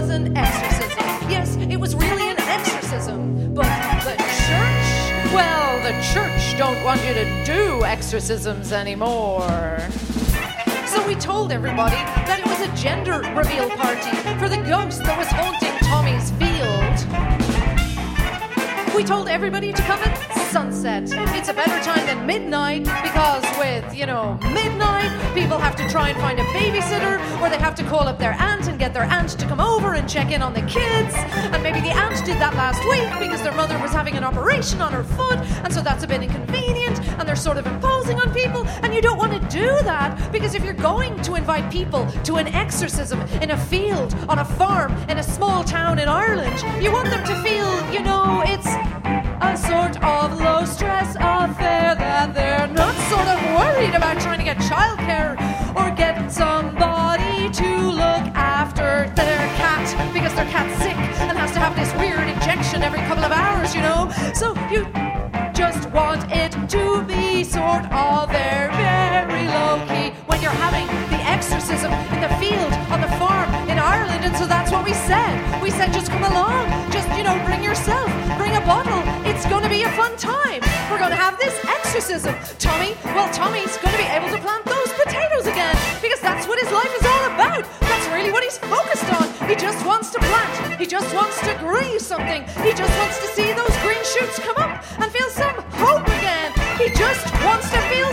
Was 0.00 0.10
an 0.10 0.36
exorcism. 0.36 1.04
Yes, 1.30 1.54
it 1.54 1.76
was 1.76 1.94
really 1.94 2.28
an 2.28 2.40
exorcism. 2.40 3.54
But 3.54 3.62
the 4.02 4.16
church? 4.16 5.32
Well, 5.32 5.80
the 5.84 5.92
church 6.12 6.58
don't 6.58 6.82
want 6.82 7.00
you 7.06 7.14
to 7.14 7.44
do 7.44 7.84
exorcisms 7.84 8.72
anymore. 8.72 9.78
So 10.88 11.06
we 11.06 11.14
told 11.14 11.52
everybody 11.52 11.94
that 12.26 12.40
it 12.40 12.46
was 12.46 12.60
a 12.68 12.74
gender 12.74 13.20
reveal 13.36 13.70
party 13.70 14.10
for 14.40 14.48
the 14.48 14.60
ghost 14.68 15.04
that 15.04 15.16
was 15.16 15.28
haunting 15.28 15.78
Tommy's 15.86 16.32
field. 16.42 16.96
We 18.96 19.04
told 19.04 19.28
everybody 19.28 19.72
to 19.72 19.82
come 19.82 20.00
at 20.00 20.43
sunset. 20.54 21.02
It's 21.34 21.48
a 21.48 21.52
better 21.52 21.82
time 21.82 22.06
than 22.06 22.26
midnight 22.28 22.84
because, 23.02 23.42
with, 23.58 23.92
you 23.92 24.06
know, 24.06 24.38
midnight, 24.52 25.10
people 25.34 25.58
have 25.58 25.74
to 25.74 25.88
try 25.88 26.10
and 26.10 26.20
find 26.20 26.38
a 26.38 26.44
babysitter 26.44 27.18
or 27.42 27.50
they 27.50 27.58
have 27.58 27.74
to 27.74 27.82
call 27.82 28.06
up 28.06 28.20
their 28.20 28.34
aunt 28.34 28.68
and 28.68 28.78
get 28.78 28.94
their 28.94 29.02
aunt 29.02 29.30
to 29.30 29.48
come 29.48 29.60
over 29.60 29.94
and 29.94 30.08
check 30.08 30.30
in 30.30 30.42
on 30.42 30.54
the 30.54 30.60
kids. 30.62 31.12
And 31.52 31.60
maybe 31.60 31.80
the 31.80 31.90
aunt 31.90 32.24
did 32.24 32.38
that 32.38 32.54
last 32.54 32.78
week 32.84 33.10
because 33.18 33.42
their 33.42 33.56
mother 33.56 33.76
was 33.80 33.90
having 33.90 34.16
an 34.16 34.22
operation 34.22 34.80
on 34.80 34.92
her 34.92 35.02
foot, 35.02 35.40
and 35.64 35.74
so 35.74 35.82
that's 35.82 36.04
a 36.04 36.06
bit 36.06 36.22
inconvenient, 36.22 37.00
and 37.18 37.28
they're 37.28 37.34
sort 37.34 37.56
of 37.56 37.66
imposing 37.66 38.20
on 38.20 38.32
people. 38.32 38.64
And 38.84 38.94
you 38.94 39.02
don't 39.02 39.18
want 39.18 39.32
to 39.32 39.40
do 39.48 39.66
that 39.82 40.30
because 40.30 40.54
if 40.54 40.62
you're 40.62 40.72
going 40.72 41.20
to 41.22 41.34
invite 41.34 41.68
people 41.72 42.06
to 42.22 42.36
an 42.36 42.46
exorcism 42.46 43.20
in 43.42 43.50
a 43.50 43.58
field, 43.58 44.14
on 44.28 44.38
a 44.38 44.44
farm, 44.44 44.92
in 45.08 45.18
a 45.18 45.22
small 45.24 45.64
town 45.64 45.98
in 45.98 46.08
Ireland, 46.08 46.62
you 46.80 46.92
want 46.92 47.10
them 47.10 47.24
to 47.24 47.34
feel, 47.42 47.92
you 47.92 48.04
know, 48.04 48.44
it's 48.46 49.23
a 49.54 49.56
sort 49.56 50.02
of 50.02 50.40
low 50.40 50.64
stress 50.64 51.14
affair 51.14 51.94
that 51.94 52.34
they're 52.34 52.66
not 52.74 52.92
sort 53.06 53.28
of 53.30 53.38
worried 53.54 53.94
about 53.94 54.20
trying 54.20 54.38
to 54.38 54.44
get 54.44 54.58
childcare 54.58 55.38
or 55.78 55.94
get 55.94 56.16
somebody 56.26 57.48
to 57.50 57.70
look 57.86 58.26
after 58.34 59.06
their 59.14 59.46
cat 59.54 59.86
because 60.12 60.34
their 60.34 60.50
cat's 60.50 60.74
sick 60.82 60.96
and 61.30 61.38
has 61.38 61.52
to 61.52 61.60
have 61.60 61.76
this 61.76 61.94
weird 62.02 62.26
injection 62.26 62.82
every 62.82 62.98
couple 63.06 63.22
of 63.22 63.30
hours, 63.30 63.72
you 63.76 63.82
know. 63.82 64.10
So 64.34 64.58
you 64.74 64.90
just 65.54 65.88
want 65.90 66.26
it 66.32 66.50
to 66.74 67.02
be 67.06 67.44
sort 67.44 67.86
of 67.94 68.30
very, 68.34 68.74
very 68.74 69.46
low 69.54 69.78
key 69.86 70.10
when 70.26 70.42
you're 70.42 70.58
having 70.66 70.88
the 71.14 71.22
exorcism 71.30 71.92
in 72.10 72.20
the 72.26 72.32
field 72.42 72.72
on 72.90 73.00
the 73.00 73.12
farm 73.22 73.54
in 73.70 73.78
Ireland. 73.78 74.24
And 74.24 74.34
so 74.34 74.48
that's 74.48 74.72
what 74.72 74.84
we 74.84 74.94
said. 74.94 75.62
We 75.62 75.70
said, 75.70 75.92
just 75.92 76.10
come 76.10 76.24
along, 76.24 76.90
just, 76.90 77.06
you 77.16 77.22
know, 77.22 77.38
bring 77.46 77.62
yourself, 77.62 78.10
bring 78.36 78.56
a 78.56 78.64
bottle. 78.66 79.13
It's 79.34 79.46
going 79.46 79.64
to 79.64 79.68
be 79.68 79.82
a 79.82 79.90
fun 79.98 80.16
time. 80.16 80.62
We're 80.86 81.02
going 81.02 81.10
to 81.10 81.18
have 81.18 81.36
this 81.40 81.52
exorcism. 81.66 82.34
Tommy, 82.62 82.94
well, 83.18 83.26
Tommy's 83.34 83.76
going 83.82 83.90
to 83.90 83.98
be 83.98 84.06
able 84.06 84.30
to 84.30 84.38
plant 84.38 84.64
those 84.64 84.92
potatoes 84.94 85.46
again 85.50 85.74
because 86.00 86.20
that's 86.20 86.46
what 86.46 86.62
his 86.62 86.70
life 86.70 86.94
is 86.94 87.04
all 87.04 87.24
about. 87.34 87.66
That's 87.80 88.06
really 88.14 88.30
what 88.30 88.44
he's 88.44 88.58
focused 88.58 89.10
on. 89.10 89.26
He 89.48 89.56
just 89.56 89.84
wants 89.84 90.10
to 90.10 90.20
plant. 90.20 90.78
He 90.80 90.86
just 90.86 91.12
wants 91.12 91.40
to 91.42 91.52
grow 91.58 91.98
something. 91.98 92.46
He 92.62 92.72
just 92.78 92.94
wants 92.96 93.18
to 93.20 93.28
see 93.34 93.52
those 93.52 93.74
green 93.82 94.04
shoots 94.06 94.38
come 94.38 94.56
up 94.56 94.78
and 95.02 95.10
feel 95.10 95.28
some 95.30 95.58
hope 95.82 96.06
again. 96.06 96.54
He 96.78 96.94
just 96.94 97.26
wants 97.42 97.68
to 97.74 97.78
feel 97.90 98.10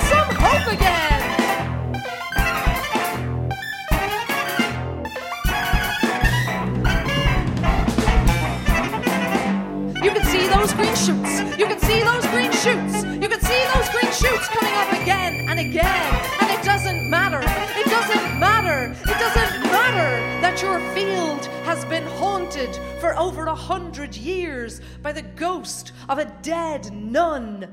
You 10.04 10.10
can 10.10 10.24
see 10.26 10.48
those 10.48 10.74
green 10.74 10.96
shoots. 10.96 11.60
You 11.60 11.68
can 11.68 11.78
see 11.78 12.02
those 12.02 12.26
green 12.28 12.52
shoots. 12.52 13.04
You 13.22 13.30
can 13.30 13.40
see 13.40 13.64
those 13.76 13.88
green 13.90 14.12
shoots 14.12 14.48
coming 14.48 14.74
up 14.74 14.92
again 14.94 15.46
and 15.48 15.60
again. 15.60 16.26
And 16.42 16.50
it 16.50 16.66
doesn't 16.66 17.08
matter. 17.08 17.40
It 17.80 17.86
doesn't 17.86 18.40
matter. 18.40 18.96
It 19.04 19.20
doesn't 19.20 19.62
matter 19.62 20.42
that 20.42 20.60
your 20.64 20.80
field 20.96 21.46
has 21.66 21.86
been 21.86 22.08
haunted 22.18 22.76
for 23.00 23.16
over 23.16 23.46
a 23.46 23.54
hundred 23.54 24.18
years 24.18 24.82
by 25.04 25.12
the 25.12 25.22
ghost 25.22 25.92
of 26.10 26.18
a 26.18 26.26
dead 26.42 26.92
nun. 26.92 27.72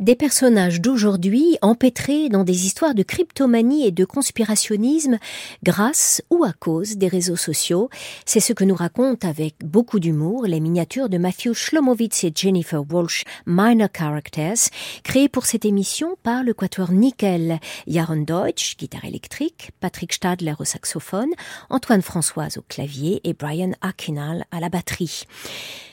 Des 0.00 0.16
personnages 0.16 0.80
d'aujourd'hui 0.80 1.56
empêtrés 1.62 2.28
dans 2.28 2.42
des 2.42 2.66
histoires 2.66 2.96
de 2.96 3.04
cryptomanie 3.04 3.86
et 3.86 3.92
de 3.92 4.04
conspirationnisme 4.04 5.20
grâce 5.62 6.20
ou 6.30 6.42
à 6.42 6.52
cause 6.52 6.96
des 6.96 7.06
réseaux 7.06 7.36
sociaux. 7.36 7.88
C'est 8.26 8.40
ce 8.40 8.52
que 8.52 8.64
nous 8.64 8.74
racontent 8.74 9.28
avec 9.28 9.54
beaucoup 9.64 10.00
d'humour 10.00 10.46
les 10.46 10.58
miniatures 10.58 11.08
de 11.08 11.16
Matthew 11.16 11.52
Schlomowitz 11.52 12.24
et 12.24 12.32
Jennifer 12.34 12.82
Walsh, 12.90 13.22
Minor 13.46 13.88
Characters, 13.96 14.68
créées 15.04 15.28
pour 15.28 15.46
cette 15.46 15.64
émission 15.64 16.16
par 16.24 16.42
le 16.42 16.54
quatuor 16.54 16.90
Nickel, 16.90 17.60
Jaron 17.86 18.22
Deutsch, 18.22 18.76
guitare 18.76 19.04
électrique, 19.04 19.70
Patrick 19.78 20.12
Stadler 20.12 20.54
au 20.58 20.64
saxophone, 20.64 21.30
Antoine 21.70 22.02
Françoise 22.02 22.58
au 22.58 22.62
clavier 22.62 23.20
et 23.22 23.32
Brian 23.32 23.70
Akinal 23.80 24.44
à 24.50 24.58
la 24.58 24.70
batterie. 24.70 25.22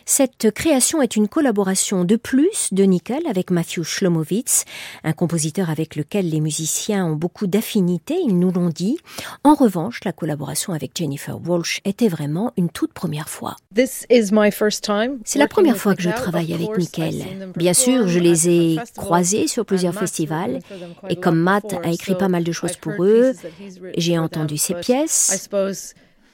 Cette 0.06 0.52
création 0.52 1.02
est 1.02 1.16
une 1.16 1.28
collaboration 1.28 2.04
de 2.04 2.16
plus 2.16 2.70
de 2.72 2.84
Nickel 2.84 3.22
avec 3.28 3.52
Matthew 3.52 3.84
Schlomowitz, 3.84 4.66
un 5.04 5.14
compositeur 5.14 5.70
avec 5.70 5.96
lequel 5.96 6.30
les 6.30 6.42
musiciens 6.42 7.06
ont 7.06 7.16
beaucoup 7.16 7.48
d'affinités, 7.48 8.18
ils 8.28 8.38
nous 8.38 8.52
l'ont 8.52 8.70
dit. 8.70 8.98
En 9.44 9.54
revanche, 9.54 10.00
la 10.04 10.12
collaboration 10.12 10.74
avec 10.74 10.92
Jennifer 10.96 11.38
Walsh 11.48 11.82
était 11.86 12.08
vraiment 12.08 12.52
une 12.58 12.70
toute 12.70 12.94
première 12.94 13.30
fois. 13.30 13.56
C'est 13.76 15.40
la 15.40 15.48
première 15.48 15.78
fois 15.78 15.96
que 15.96 16.02
je 16.02 16.10
travaille 16.10 16.54
avec 16.54 16.78
Nickel. 16.78 17.24
Bien 17.56 17.74
sûr, 17.74 18.08
je 18.08 18.20
les 18.20 18.50
ai 18.50 18.80
croisés 18.98 19.48
sur 19.48 19.66
plusieurs 19.66 19.96
festivals 19.96 20.60
et 21.10 21.16
comme 21.16 21.38
Matt 21.38 21.76
a 21.84 21.90
écrit 21.90 22.16
pas 22.16 22.28
mal 22.28 22.44
de 22.44 22.52
choses 22.52 22.76
pour 22.78 22.94
eux, 23.04 23.34
j'ai 23.98 24.18
entendu 24.18 24.58
ses 24.58 24.76
pièces. 24.76 25.50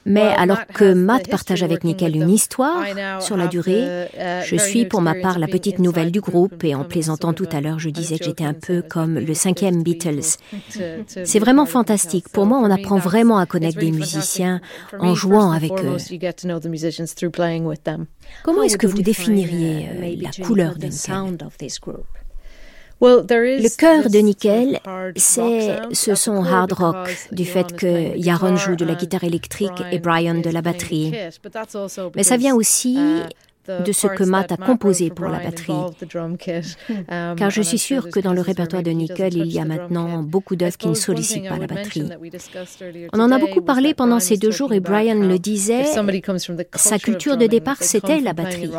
Mais 0.08 0.22
alors 0.22 0.66
que 0.66 0.92
Matt 0.92 1.28
partage 1.28 1.62
avec 1.62 1.84
Nickel 1.84 2.16
une 2.16 2.30
histoire 2.30 2.84
sur 3.20 3.36
la 3.36 3.46
durée, 3.46 4.08
je 4.44 4.56
suis 4.56 4.86
pour 4.86 5.00
ma 5.00 5.14
part 5.14 5.38
la 5.38 5.46
petite 5.46 5.78
nouvelle 5.78 6.10
du 6.10 6.20
groupe 6.20 6.64
et 6.64 6.74
en 6.74 6.84
plaisantant 6.84 7.32
tout 7.32 7.48
à 7.52 7.60
l'heure, 7.60 7.78
je 7.78 7.90
disais 7.90 8.18
que 8.18 8.24
j'étais 8.24 8.44
un 8.44 8.54
peu 8.54 8.82
comme 8.82 9.18
le 9.18 9.34
cinquième 9.34 9.82
Beatles. 9.82 10.38
C'est 11.24 11.38
vraiment 11.38 11.66
fantastique. 11.66 12.28
Pour 12.28 12.46
moi, 12.46 12.58
on 12.58 12.70
apprend 12.70 12.98
vraiment 12.98 13.38
à 13.38 13.46
connaître 13.46 13.78
des 13.78 13.92
musiciens 13.92 14.60
en 14.98 15.14
jouant 15.14 15.52
avec 15.52 15.72
eux. 15.72 15.96
Comment 18.42 18.62
est-ce 18.62 18.78
que 18.78 18.86
vous 18.86 19.02
définiriez 19.02 19.88
euh, 19.90 20.16
la 20.20 20.44
couleur 20.44 20.76
de 20.76 20.86
Nickel 20.86 21.38
le 23.00 23.76
cœur 23.76 24.10
de 24.10 24.18
Nickel, 24.18 24.80
c'est 25.16 25.78
ce 25.92 26.14
son 26.14 26.44
hard 26.44 26.72
rock 26.72 27.16
du 27.32 27.44
fait 27.44 27.74
que 27.76 28.16
Yaron 28.16 28.56
joue 28.56 28.76
de 28.76 28.84
la 28.84 28.94
guitare 28.94 29.24
électrique 29.24 29.82
et 29.92 29.98
Brian 29.98 30.34
de 30.34 30.50
la 30.50 30.62
batterie. 30.62 31.12
Mais 32.14 32.22
ça 32.22 32.36
vient 32.36 32.54
aussi 32.54 32.98
de 33.68 33.92
ce 33.92 34.06
que 34.06 34.24
Matt 34.24 34.52
a 34.52 34.56
composé 34.56 35.10
pour 35.10 35.28
la 35.28 35.38
batterie. 35.38 35.72
Car 37.36 37.50
je 37.50 37.62
suis 37.62 37.78
sûre 37.78 38.08
que 38.10 38.20
dans 38.20 38.32
le 38.32 38.40
répertoire 38.40 38.82
de 38.82 38.90
Nickel, 38.90 39.36
il 39.36 39.52
y 39.52 39.58
a 39.58 39.64
maintenant 39.64 40.22
beaucoup 40.22 40.56
d'œuvres 40.56 40.76
qui 40.76 40.88
ne 40.88 40.94
sollicitent 40.94 41.48
pas 41.48 41.58
la 41.58 41.66
batterie. 41.66 42.08
On 43.12 43.20
en 43.20 43.30
a 43.30 43.38
beaucoup 43.38 43.62
parlé 43.62 43.94
pendant 43.94 44.20
ces 44.20 44.36
deux 44.36 44.50
jours 44.50 44.72
et 44.72 44.80
Brian 44.80 45.14
le 45.14 45.38
disait, 45.38 45.84
sa 46.74 46.98
culture 46.98 47.36
de 47.36 47.46
départ, 47.46 47.76
c'était 47.80 48.20
la 48.20 48.32
batterie. 48.32 48.70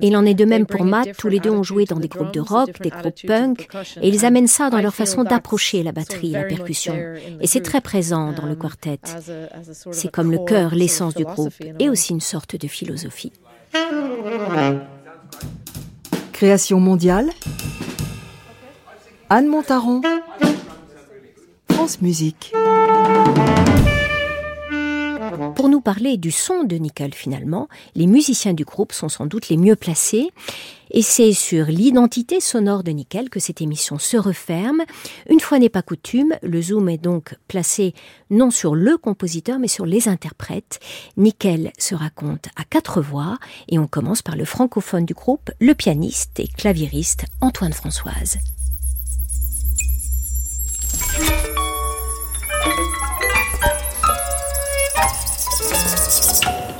Et 0.00 0.08
il 0.08 0.16
en 0.16 0.24
est 0.24 0.34
de 0.34 0.44
même 0.44 0.66
pour 0.66 0.84
Matt, 0.84 1.16
tous 1.16 1.28
les 1.28 1.40
deux 1.40 1.50
ont 1.50 1.62
joué 1.62 1.84
dans 1.84 1.98
des 1.98 2.08
groupes 2.08 2.32
de 2.32 2.40
rock, 2.40 2.80
des 2.82 2.90
groupes 2.90 3.26
punk, 3.26 3.68
et 4.00 4.08
ils 4.08 4.24
amènent 4.24 4.46
ça 4.46 4.70
dans 4.70 4.80
leur 4.80 4.94
façon 4.94 5.24
d'approcher 5.24 5.82
la 5.82 5.92
batterie, 5.92 6.30
la 6.30 6.44
percussion. 6.44 6.94
Et 7.40 7.46
c'est 7.46 7.60
très 7.60 7.80
présent 7.80 8.32
dans 8.32 8.46
le 8.46 8.54
quartet. 8.54 9.00
C'est 9.90 10.10
comme 10.10 10.30
le 10.30 10.38
cœur, 10.38 10.74
l'essence 10.74 11.14
du 11.14 11.24
groupe, 11.24 11.54
et 11.78 11.88
aussi 11.88 12.12
une 12.12 12.20
sorte 12.20 12.56
de 12.56 12.68
philosophie. 12.68 13.32
Création 16.32 16.80
mondiale. 16.80 17.30
Anne 19.30 19.46
Montaron. 19.46 20.02
France 21.70 22.00
Musique. 22.02 22.52
Pour 25.54 25.68
nous 25.68 25.80
parler 25.80 26.16
du 26.16 26.30
son 26.30 26.64
de 26.64 26.76
Nickel 26.76 27.14
finalement, 27.14 27.68
les 27.94 28.06
musiciens 28.06 28.52
du 28.52 28.64
groupe 28.64 28.92
sont 28.92 29.08
sans 29.08 29.26
doute 29.26 29.48
les 29.48 29.56
mieux 29.56 29.76
placés. 29.76 30.30
Et 30.94 31.00
c'est 31.00 31.32
sur 31.32 31.66
l'identité 31.66 32.38
sonore 32.38 32.84
de 32.84 32.90
Nickel 32.90 33.30
que 33.30 33.40
cette 33.40 33.62
émission 33.62 33.98
se 33.98 34.18
referme. 34.18 34.82
Une 35.28 35.40
fois 35.40 35.58
n'est 35.58 35.70
pas 35.70 35.80
coutume, 35.80 36.34
le 36.42 36.60
zoom 36.60 36.90
est 36.90 36.98
donc 36.98 37.34
placé 37.48 37.94
non 38.28 38.50
sur 38.50 38.74
le 38.74 38.98
compositeur 38.98 39.58
mais 39.58 39.68
sur 39.68 39.86
les 39.86 40.08
interprètes. 40.08 40.80
Nickel 41.16 41.72
se 41.78 41.94
raconte 41.94 42.48
à 42.56 42.64
quatre 42.64 43.00
voix 43.00 43.38
et 43.68 43.78
on 43.78 43.86
commence 43.86 44.20
par 44.20 44.36
le 44.36 44.44
francophone 44.44 45.06
du 45.06 45.14
groupe, 45.14 45.50
le 45.60 45.74
pianiste 45.74 46.38
et 46.40 46.48
claviériste 46.48 47.24
Antoine 47.40 47.72
Françoise. 47.72 48.36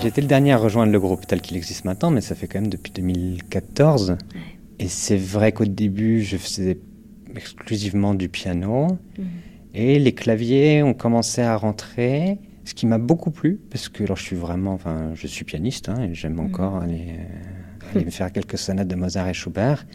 J'étais 0.02 0.20
le 0.20 0.26
dernier 0.26 0.50
à 0.50 0.56
rejoindre 0.56 0.90
le 0.90 0.98
groupe 0.98 1.28
tel 1.28 1.40
qu'il 1.40 1.56
existe 1.56 1.84
maintenant, 1.84 2.10
mais 2.10 2.20
ça 2.20 2.34
fait 2.34 2.48
quand 2.48 2.60
même 2.60 2.70
depuis 2.70 2.90
2014. 2.90 4.16
Et 4.80 4.88
c'est 4.88 5.16
vrai 5.16 5.52
qu'au 5.52 5.64
début, 5.64 6.22
je 6.22 6.36
faisais 6.36 6.78
exclusivement 7.36 8.12
du 8.14 8.28
piano. 8.28 8.98
Mhm. 9.16 9.26
Et 9.74 10.00
les 10.00 10.12
claviers 10.12 10.82
ont 10.82 10.92
commencé 10.92 11.40
à 11.40 11.56
rentrer, 11.56 12.38
ce 12.64 12.74
qui 12.74 12.86
m'a 12.86 12.98
beaucoup 12.98 13.30
plu, 13.30 13.60
parce 13.70 13.88
que 13.88 14.02
alors, 14.02 14.16
je 14.16 14.24
suis 14.24 14.36
vraiment, 14.36 14.72
enfin, 14.72 15.12
je 15.14 15.26
suis 15.28 15.44
pianiste, 15.44 15.88
hein, 15.88 16.02
et 16.02 16.14
j'aime 16.14 16.40
encore 16.40 16.78
aller, 16.78 17.06
euh, 17.10 17.94
aller 17.94 18.04
me 18.04 18.10
faire 18.10 18.32
quelques 18.32 18.58
sonates 18.58 18.88
de 18.88 18.96
Mozart 18.96 19.28
et 19.28 19.34
Schubert. 19.34 19.86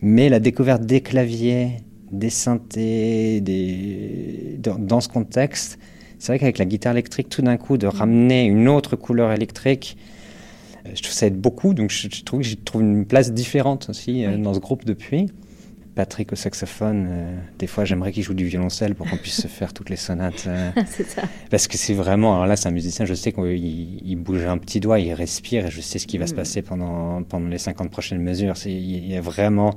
Mais 0.00 0.30
la 0.30 0.40
découverte 0.40 0.86
des 0.86 1.02
claviers, 1.02 1.76
des 2.10 2.30
synthés, 2.30 3.42
des... 3.42 4.56
dans, 4.58 4.78
dans 4.78 5.02
ce 5.02 5.08
contexte, 5.08 5.78
c'est 6.22 6.30
vrai 6.30 6.38
qu'avec 6.38 6.58
la 6.58 6.66
guitare 6.66 6.92
électrique, 6.92 7.28
tout 7.28 7.42
d'un 7.42 7.56
coup, 7.56 7.76
de 7.78 7.88
ramener 7.88 8.44
une 8.44 8.68
autre 8.68 8.94
couleur 8.94 9.32
électrique, 9.32 9.96
euh, 10.86 10.90
je 10.94 11.02
trouve 11.02 11.12
ça 11.12 11.26
aide 11.26 11.40
beaucoup. 11.40 11.74
Donc 11.74 11.90
je, 11.90 12.06
trouve 12.22 12.42
que 12.42 12.46
j'y 12.46 12.56
trouve 12.58 12.82
une 12.82 13.06
place 13.06 13.32
différente 13.32 13.88
aussi 13.88 14.24
euh, 14.24 14.36
dans 14.36 14.54
ce 14.54 14.60
groupe 14.60 14.84
depuis. 14.84 15.26
Patrick 15.96 16.32
au 16.32 16.36
saxophone, 16.36 17.08
euh, 17.10 17.36
des 17.58 17.66
fois 17.66 17.84
j'aimerais 17.84 18.12
qu'il 18.12 18.22
joue 18.22 18.34
du 18.34 18.44
violoncelle 18.44 18.94
pour 18.94 19.10
qu'on 19.10 19.16
puisse 19.16 19.40
se 19.42 19.48
faire 19.48 19.74
toutes 19.74 19.90
les 19.90 19.96
sonates. 19.96 20.48
c'est 20.86 21.08
ça. 21.08 21.22
Parce 21.50 21.66
que 21.66 21.76
c'est 21.76 21.92
vraiment, 21.92 22.34
alors 22.34 22.46
là 22.46 22.54
c'est 22.54 22.68
un 22.68 22.72
musicien, 22.72 23.04
je 23.04 23.14
sais 23.14 23.32
qu'il 23.32 24.16
bouge 24.16 24.44
un 24.44 24.58
petit 24.58 24.78
doigt, 24.78 25.00
il 25.00 25.12
respire 25.14 25.66
et 25.66 25.70
je 25.72 25.80
sais 25.80 25.98
ce 25.98 26.06
qui 26.06 26.18
va 26.18 26.28
se 26.28 26.34
mm. 26.34 26.36
passer 26.36 26.62
pendant, 26.62 27.24
pendant 27.24 27.48
les 27.48 27.58
50 27.58 27.90
prochaines 27.90 28.22
mesures. 28.22 28.54
Il 28.64 29.08
y 29.08 29.16
a 29.16 29.20
vraiment 29.20 29.74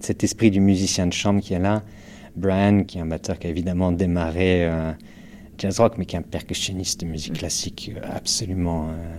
cet 0.00 0.22
esprit 0.22 0.50
du 0.50 0.60
musicien 0.60 1.06
de 1.06 1.14
chambre 1.14 1.40
qui 1.40 1.54
est 1.54 1.58
là. 1.58 1.82
Brian, 2.36 2.84
qui 2.84 2.98
est 2.98 3.00
un 3.00 3.06
batteur 3.06 3.38
qui 3.38 3.46
a 3.46 3.50
évidemment 3.50 3.90
démarré 3.90 4.70
jazz 5.58 5.80
rock, 5.80 5.94
mais 5.98 6.06
qui 6.06 6.16
est 6.16 6.18
un 6.18 6.22
percussionniste 6.22 7.00
de 7.00 7.06
musique 7.06 7.34
classique 7.34 7.92
euh, 7.94 8.00
absolument 8.14 8.88
euh, 8.90 9.14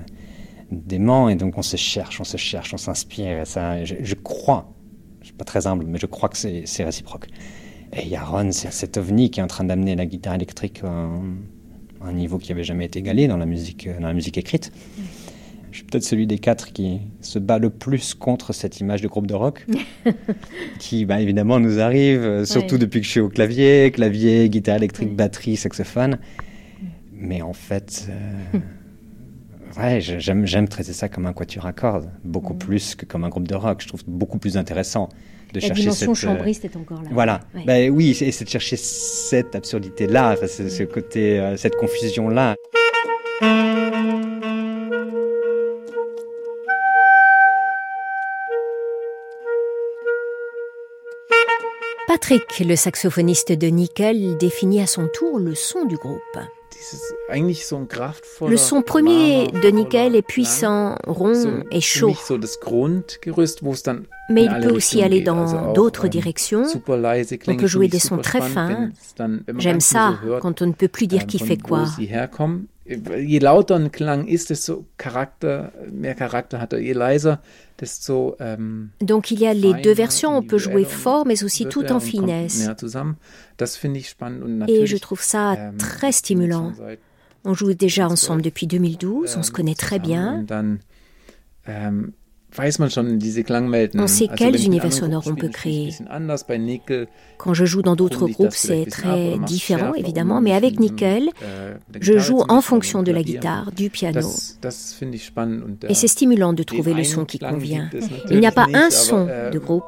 dément. 0.72 1.30
Et 1.30 1.36
donc 1.36 1.58
on 1.58 1.62
se 1.62 1.78
cherche, 1.78 2.20
on 2.20 2.24
se 2.24 2.38
cherche, 2.38 2.74
on 2.74 2.78
s'inspire. 2.78 3.46
ça, 3.46 3.84
je, 3.84 4.16
crois, 4.16 4.74
je 5.22 5.28
suis 5.28 5.36
pas 5.36 5.46
très 5.46 5.68
humble, 5.68 5.86
mais 5.88 6.00
je 6.00 6.06
crois 6.06 6.30
que 6.30 6.38
c'est 6.38 6.84
réciproque. 6.84 7.28
Et 7.96 8.08
Yaron, 8.08 8.52
c'est 8.52 8.72
cet 8.72 8.98
ovni 8.98 9.30
qui 9.30 9.40
est 9.40 9.44
en 9.44 9.48
train 9.48 9.64
d'amener 9.64 9.96
la 9.96 10.06
guitare 10.06 10.36
électrique 10.36 10.82
à 10.84 11.10
un, 12.02 12.14
niveau 12.14 12.38
qui 12.38 12.52
n'avait 12.52 12.64
jamais 12.64 12.86
été 12.86 13.00
égalé 13.00 13.28
dans 13.28 13.38
la 13.38 13.46
musique, 13.46 13.88
dans 13.88 14.08
la 14.08 14.14
musique 14.14 14.38
écrite. 14.38 14.72
Je 15.74 15.78
suis 15.80 15.86
peut-être 15.88 16.04
celui 16.04 16.28
des 16.28 16.38
quatre 16.38 16.72
qui 16.72 17.02
se 17.22 17.40
bat 17.40 17.58
le 17.58 17.72
plus 17.72 18.14
contre 18.14 18.54
cette 18.54 18.80
image 18.80 19.02
de 19.02 19.08
groupe 19.08 19.26
de 19.26 19.34
rock, 19.34 19.66
qui 20.80 21.04
bah, 21.06 21.20
évidemment 21.20 21.60
nous 21.60 21.80
arrive, 21.80 22.22
euh, 22.22 22.46
surtout 22.46 22.78
depuis 22.78 23.00
que 23.00 23.08
je 23.08 23.12
suis 23.12 23.20
au 23.20 23.28
clavier, 23.28 23.90
clavier, 23.92 24.50
guitare 24.50 24.76
électrique, 24.76 25.16
batterie, 25.16 25.58
saxophone. 25.58 26.20
Mais 27.12 27.42
en 27.42 27.54
fait, 27.54 28.08
euh, 28.54 28.60
ouais, 29.82 30.00
j'aime 30.00 30.68
traiter 30.68 30.94
ça 30.94 31.10
comme 31.10 31.26
un 31.26 31.34
quatuor 31.34 31.66
à 31.66 31.74
cordes, 31.74 32.12
beaucoup 32.24 32.54
plus 32.54 32.94
que 32.94 33.08
comme 33.08 33.24
un 33.24 33.30
groupe 33.30 33.48
de 33.48 33.56
rock. 33.56 33.82
Je 33.82 33.88
trouve 33.88 34.04
beaucoup 34.06 34.38
plus 34.38 34.58
intéressant 34.58 35.10
de 35.54 35.60
La 35.60 35.70
chercher 35.70 35.82
dimension 35.82 36.14
cette, 36.14 36.30
euh, 36.30 36.34
chambriste 36.36 36.66
est 36.66 36.76
encore 36.76 37.02
là. 37.02 37.10
Voilà. 37.12 37.40
Ben 37.66 37.90
oui, 37.90 38.14
c'est 38.14 38.44
de 38.44 38.50
chercher 38.50 38.76
cette 38.76 39.56
absurdité-là, 39.56 40.36
ce, 40.36 40.84
côté, 40.84 41.56
cette 41.58 41.78
confusion-là. 41.78 42.58
Patrick, 52.24 52.66
le 52.66 52.78
saxophoniste 52.78 53.52
de 53.52 53.68
Nickel, 53.68 54.38
définit 54.38 54.82
à 54.82 54.88
son 54.88 55.10
tour 55.14 55.40
le 55.40 55.56
son 55.56 55.84
du 55.84 55.98
groupe. 55.98 56.22
Le 58.48 58.56
son 58.56 58.82
premier 58.82 59.48
de 59.48 59.68
Nickel 59.68 60.16
est 60.16 60.22
puissant, 60.22 60.96
rond 61.06 61.66
et 61.70 61.82
chaud. 61.82 62.14
Mais 64.30 64.46
il 64.46 64.60
peut 64.62 64.74
aussi 64.74 65.04
aller 65.04 65.20
dans 65.20 65.74
d'autres 65.74 66.08
directions. 66.08 66.64
On 66.64 67.56
peut 67.58 67.68
jouer 67.68 67.90
des 67.90 68.00
sons 68.00 68.20
très 68.20 68.40
fins. 68.40 68.90
J'aime 69.58 69.82
ça 69.82 70.18
quand 70.42 70.62
on 70.62 70.68
ne 70.68 70.72
peut 70.72 70.88
plus 70.88 71.08
dire 71.08 71.26
qui 71.26 71.40
fait 71.40 71.58
quoi. 71.58 71.88
Je 72.86 73.40
lauter 73.40 73.76
ein 73.76 73.92
Klang 73.92 74.28
ist, 74.28 74.50
desto 74.50 74.86
Charakter, 74.98 75.72
mehr 75.90 76.16
Charakter 76.16 76.60
hat 76.60 76.74
er. 76.74 76.80
Je 76.80 76.94
leiser, 76.94 77.40
desto 77.80 78.36
ähm, 78.40 78.92
Donc 79.00 79.32
il 79.32 79.40
y 79.40 79.48
a 79.48 79.54
les 79.54 79.74
deux 79.82 79.94
versions, 79.96 80.36
on 80.38 80.44
peut 80.44 80.58
jouer 80.58 80.84
fort 80.86 81.26
mais 81.26 81.44
aussi 81.44 81.66
tout 81.68 81.84
er 81.84 81.96
en 81.96 82.00
finesse. 82.00 82.60
näher 82.60 82.76
zusammen. 82.78 83.16
Das 83.58 83.78
finde 83.78 84.00
ich 84.00 84.10
spannend 84.10 84.44
und 84.44 84.68
Et 84.68 84.86
je 84.86 84.98
trouve 84.98 85.22
ça 85.22 85.56
ähm, 85.56 85.78
très 85.78 86.12
stimulant. 86.12 86.74
On 87.46 87.54
joue 87.54 87.74
déjà 87.74 88.08
ensemble 88.08 88.42
depuis 88.42 88.68
2012, 88.68 89.38
on 89.38 89.44
se 89.44 89.52
connaît 89.52 89.76
très 89.76 90.00
bien. 90.00 90.40
Und 90.40 90.46
dann 90.52 90.80
ähm, 91.66 92.14
On 93.96 94.08
sait 94.08 94.28
quels 94.36 94.66
univers 94.66 94.94
sonores 94.94 95.24
on 95.28 95.36
peut 95.36 95.50
créer. 95.50 95.94
Quand 97.38 97.54
je 97.54 97.66
joue 97.66 97.82
dans 97.82 97.96
d'autres 97.96 98.28
groupes, 98.28 98.54
c'est 98.54 98.86
très 98.86 99.38
différent 99.40 99.94
évidemment, 99.94 100.38
um 100.38 100.44
mais 100.44 100.54
avec 100.54 100.80
Nickel, 100.80 101.30
äh, 101.42 101.74
je 102.00 102.18
joue 102.18 102.44
en 102.48 102.62
fonction 102.62 103.04
de 103.04 103.12
la 103.12 103.24
guitare, 103.24 103.72
du 103.72 103.90
piano. 103.90 104.30
Et 105.90 105.94
c'est 105.94 106.08
stimulant 106.08 106.54
de 106.54 106.64
trouver 106.64 106.94
le 106.94 107.04
son 107.04 107.26
qui 107.26 107.40
convient. 107.40 107.90
Il 108.30 108.40
n'y 108.40 108.48
a 108.48 108.52
pas 108.52 108.68
un 108.74 108.90
son 108.90 109.26
de 109.26 109.60
groupe, 109.60 109.84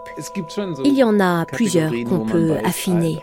il 0.84 0.97
y 0.97 1.04
en 1.04 1.19
a 1.19 1.45
plusieurs 1.45 1.91
qu'on 2.06 2.25
peut 2.25 2.56
affiner. 2.63 3.17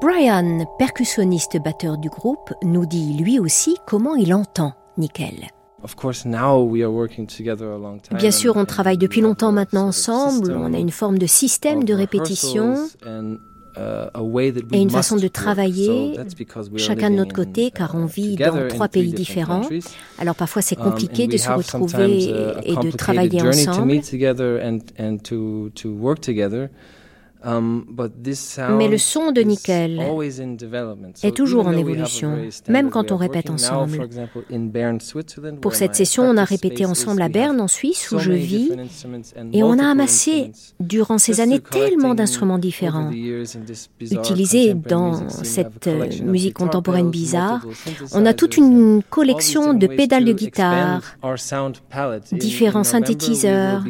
Brian, 0.00 0.66
percussionniste 0.78 1.58
batteur 1.62 1.98
du 1.98 2.08
groupe, 2.08 2.52
nous 2.62 2.84
dit 2.86 3.14
lui 3.14 3.38
aussi 3.38 3.76
comment 3.86 4.16
il 4.16 4.34
entend 4.34 4.74
Nickel. 4.98 5.48
Bien 8.12 8.30
sûr, 8.30 8.56
on 8.56 8.64
travaille 8.64 8.98
depuis 8.98 9.20
longtemps 9.20 9.52
maintenant 9.52 9.86
ensemble, 9.86 10.52
on 10.52 10.72
a 10.72 10.78
une 10.78 10.90
forme 10.90 11.18
de 11.18 11.26
système 11.26 11.84
de 11.84 11.94
répétition 11.94 12.76
et 14.72 14.80
une 14.80 14.90
façon 14.90 15.16
de 15.16 15.28
travailler, 15.28 16.16
chacun 16.76 17.10
de 17.10 17.16
notre 17.16 17.34
côté, 17.34 17.70
car 17.70 17.94
on 17.94 18.06
vit 18.06 18.36
dans 18.36 18.68
trois 18.68 18.88
pays 18.88 19.12
différents. 19.12 19.68
Alors 20.18 20.36
parfois 20.36 20.62
c'est 20.62 20.76
compliqué 20.76 21.26
de 21.26 21.36
se 21.36 21.50
retrouver 21.50 22.30
et 22.64 22.76
de 22.76 22.90
travailler 22.90 23.42
ensemble. 23.42 24.00
Mais 27.44 28.88
le 28.88 28.98
son 28.98 29.32
de 29.32 29.42
Nickel 29.42 30.00
est 31.22 31.36
toujours 31.36 31.66
en 31.66 31.72
évolution, 31.72 32.38
même 32.68 32.90
quand 32.90 33.12
on 33.12 33.16
répète 33.16 33.50
ensemble. 33.50 34.08
Pour 35.60 35.74
cette 35.74 35.94
session, 35.94 36.24
on 36.24 36.36
a 36.36 36.44
répété 36.44 36.86
ensemble 36.86 37.22
à 37.22 37.28
Berne, 37.28 37.60
en 37.60 37.68
Suisse, 37.68 38.10
où 38.12 38.18
je 38.18 38.32
vis, 38.32 38.70
et 39.52 39.62
on 39.62 39.78
a 39.78 39.86
amassé 39.86 40.52
durant 40.80 41.18
ces 41.18 41.40
années 41.40 41.60
tellement 41.60 42.14
d'instruments 42.14 42.58
différents, 42.58 43.10
utilisés 44.00 44.74
dans 44.74 45.28
cette 45.28 45.88
musique 46.22 46.54
contemporaine 46.54 47.10
bizarre. 47.10 47.64
On 48.12 48.24
a 48.26 48.34
toute 48.34 48.56
une 48.56 49.02
collection 49.08 49.74
de 49.74 49.86
pédales 49.86 50.24
de 50.24 50.32
guitare, 50.32 51.02
différents 52.32 52.84
synthétiseurs. 52.84 53.84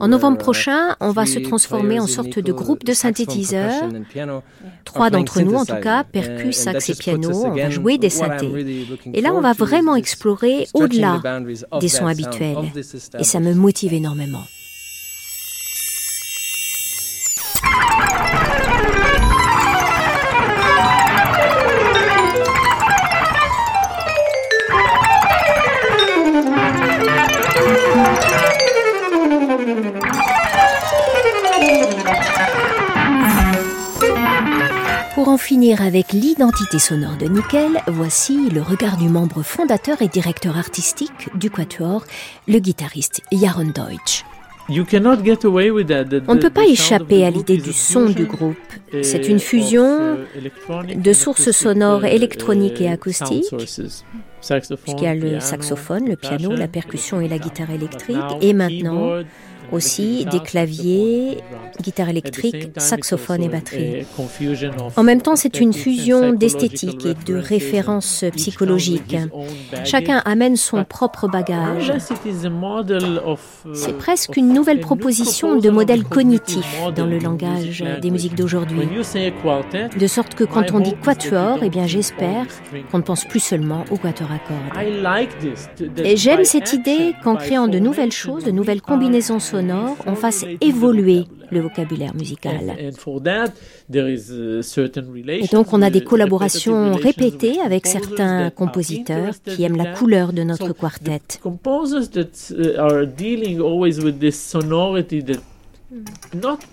En 0.00 0.08
novembre 0.08 0.38
prochain, 0.38 0.96
on 1.00 1.07
va 1.12 1.26
se 1.26 1.38
transformer 1.38 2.00
en 2.00 2.06
sorte 2.06 2.38
de 2.38 2.52
groupe 2.52 2.84
de 2.84 2.92
synthétiseurs. 2.92 3.88
Trois 4.84 5.10
d'entre 5.10 5.40
nous, 5.42 5.54
en 5.54 5.64
tout 5.64 5.80
cas, 5.80 6.04
percus, 6.04 6.56
sax 6.56 6.90
et 6.90 6.94
piano, 6.94 7.30
on 7.46 7.54
va 7.54 7.70
jouer 7.70 7.98
des 7.98 8.10
synthés. 8.10 8.86
Et 9.12 9.20
là, 9.20 9.32
on 9.34 9.40
va 9.40 9.52
vraiment 9.52 9.96
explorer 9.96 10.66
au-delà 10.74 11.20
des 11.80 11.88
sons 11.88 12.06
habituels. 12.06 12.72
Et 13.18 13.24
ça 13.24 13.40
me 13.40 13.54
motive 13.54 13.92
énormément. 13.92 14.42
En 35.38 35.40
finir 35.40 35.82
avec 35.82 36.12
l'identité 36.12 36.80
sonore 36.80 37.16
de 37.16 37.26
Nickel, 37.26 37.80
voici 37.86 38.50
le 38.50 38.60
regard 38.60 38.96
du 38.96 39.08
membre 39.08 39.44
fondateur 39.44 40.02
et 40.02 40.08
directeur 40.08 40.58
artistique 40.58 41.28
du 41.36 41.48
Quatuor, 41.48 42.04
le 42.48 42.58
guitariste 42.58 43.20
Jaron 43.30 43.66
Deutsch. 43.66 44.24
On 44.68 44.74
ne 44.74 46.40
peut 46.40 46.50
pas 46.50 46.66
échapper 46.66 47.24
à 47.24 47.30
l'idée 47.30 47.56
du 47.56 47.72
son 47.72 48.06
du 48.06 48.24
groupe. 48.24 48.56
C'est 49.02 49.28
une 49.28 49.38
fusion 49.38 50.16
de 50.92 51.12
sources 51.12 51.52
sonores 51.52 52.04
électroniques 52.04 52.80
et 52.80 52.88
acoustiques, 52.88 53.54
puisqu'il 53.56 55.02
y 55.02 55.06
a 55.06 55.14
le 55.14 55.38
saxophone, 55.38 56.08
le 56.08 56.16
piano, 56.16 56.50
la 56.50 56.66
percussion 56.66 57.20
et 57.20 57.28
la 57.28 57.38
guitare 57.38 57.70
électrique, 57.70 58.18
et 58.40 58.54
maintenant 58.54 59.22
aussi 59.72 60.24
des 60.26 60.40
claviers, 60.40 61.38
guitare 61.80 62.08
électrique, 62.08 62.70
saxophone 62.76 63.42
et 63.42 63.48
batterie. 63.48 64.06
En 64.96 65.02
même 65.02 65.22
temps, 65.22 65.36
c'est 65.36 65.60
une 65.60 65.72
fusion 65.72 66.32
d'esthétique 66.32 67.06
et 67.06 67.14
de 67.14 67.34
références 67.36 68.24
psychologiques. 68.36 69.16
Chacun 69.84 70.22
amène 70.24 70.56
son 70.56 70.84
propre 70.84 71.28
bagage. 71.28 71.92
C'est 73.74 73.96
presque 73.98 74.36
une 74.36 74.52
nouvelle 74.52 74.80
proposition 74.80 75.58
de 75.58 75.70
modèle 75.70 76.04
cognitif 76.04 76.66
dans 76.94 77.06
le 77.06 77.18
langage 77.18 77.84
des 78.00 78.10
musiques 78.10 78.34
d'aujourd'hui. 78.34 78.88
De 79.98 80.06
sorte 80.06 80.34
que 80.34 80.44
quand 80.44 80.72
on 80.72 80.80
dit 80.80 80.94
quatuor, 80.94 81.58
eh 81.62 81.68
bien 81.68 81.86
j'espère 81.86 82.46
qu'on 82.90 82.98
ne 82.98 83.02
pense 83.02 83.24
plus 83.24 83.40
seulement 83.40 83.84
au 83.90 83.96
quatuor 83.96 84.30
à 84.32 84.38
cordes. 84.38 85.98
Et 86.04 86.16
j'aime 86.16 86.44
cette 86.44 86.72
idée 86.72 87.14
qu'en 87.22 87.36
créant 87.36 87.68
de 87.68 87.78
nouvelles 87.78 88.12
choses, 88.12 88.44
de 88.44 88.50
nouvelles 88.50 88.82
combinaisons 88.82 89.38
sonores, 89.38 89.57
on 90.06 90.14
fasse 90.14 90.44
évoluer 90.60 91.24
le 91.50 91.60
vocabulaire 91.60 92.14
musical. 92.14 92.76
Et 92.78 92.90
donc 95.52 95.72
on 95.72 95.82
a 95.82 95.90
des 95.90 96.04
collaborations 96.04 96.94
répétées 96.94 97.60
avec 97.60 97.86
certains 97.86 98.50
compositeurs 98.50 99.34
qui 99.44 99.64
aiment 99.64 99.76
la 99.76 99.92
couleur 99.92 100.32
de 100.32 100.42
notre 100.42 100.72
quartet. 100.72 101.20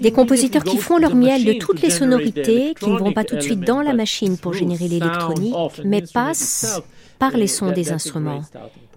Des 0.01 0.11
compositeurs 0.11 0.63
qui 0.63 0.77
font 0.77 0.97
leur 0.97 1.15
miel 1.15 1.45
de 1.45 1.53
toutes 1.53 1.81
les 1.81 1.89
sonorités, 1.89 2.73
qui 2.77 2.89
ne 2.89 2.97
vont 2.97 3.13
pas 3.13 3.23
tout 3.23 3.35
de 3.35 3.41
suite 3.41 3.61
dans 3.61 3.81
la 3.81 3.93
machine 3.93 4.37
pour 4.37 4.53
générer 4.53 4.89
l'électronique, 4.89 5.55
mais 5.85 6.01
passent 6.01 6.81
par 7.19 7.31
les 7.31 7.47
sons 7.47 7.71
des 7.71 7.91
instruments. 7.91 8.41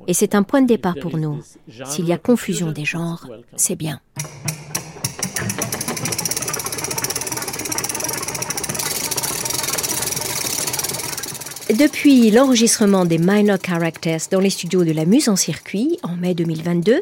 Et 0.07 0.15
c'est 0.15 0.35
un 0.35 0.43
point 0.43 0.63
de 0.63 0.67
départ 0.67 0.95
pour 1.01 1.17
nous. 1.17 1.41
S'il 1.85 2.07
y 2.07 2.13
a 2.13 2.19
confusion 2.19 2.73
des 2.73 2.85
genres, 2.85 3.27
c'est 3.57 3.77
bien. 3.77 4.01
Depuis 11.77 12.31
l'enregistrement 12.31 13.05
des 13.05 13.19
Minor 13.19 13.59
Characters 13.63 14.21
dans 14.31 14.41
les 14.41 14.49
studios 14.49 14.85
de 14.85 14.93
la 14.93 15.05
Muse 15.05 15.29
en 15.29 15.37
circuit 15.37 15.99
en 16.03 16.17
mai 16.17 16.33
2022, 16.33 17.01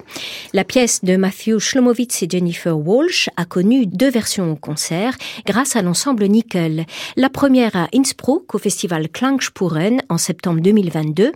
la 0.54 0.64
pièce 0.64 1.04
de 1.04 1.16
Matthew 1.16 1.60
Schlomowitz 1.60 2.24
et 2.24 2.26
Jennifer 2.28 2.76
Walsh 2.76 3.30
a 3.36 3.44
connu 3.44 3.86
deux 3.86 4.10
versions 4.10 4.50
au 4.50 4.56
concert 4.56 5.16
grâce 5.46 5.76
à 5.76 5.82
l'ensemble 5.82 6.26
Nickel. 6.26 6.84
La 7.16 7.30
première 7.30 7.76
à 7.76 7.86
Innsbruck 7.94 8.56
au 8.56 8.58
festival 8.58 9.08
Klangspuren 9.08 10.02
en 10.08 10.18
septembre 10.18 10.60
2022. 10.60 11.30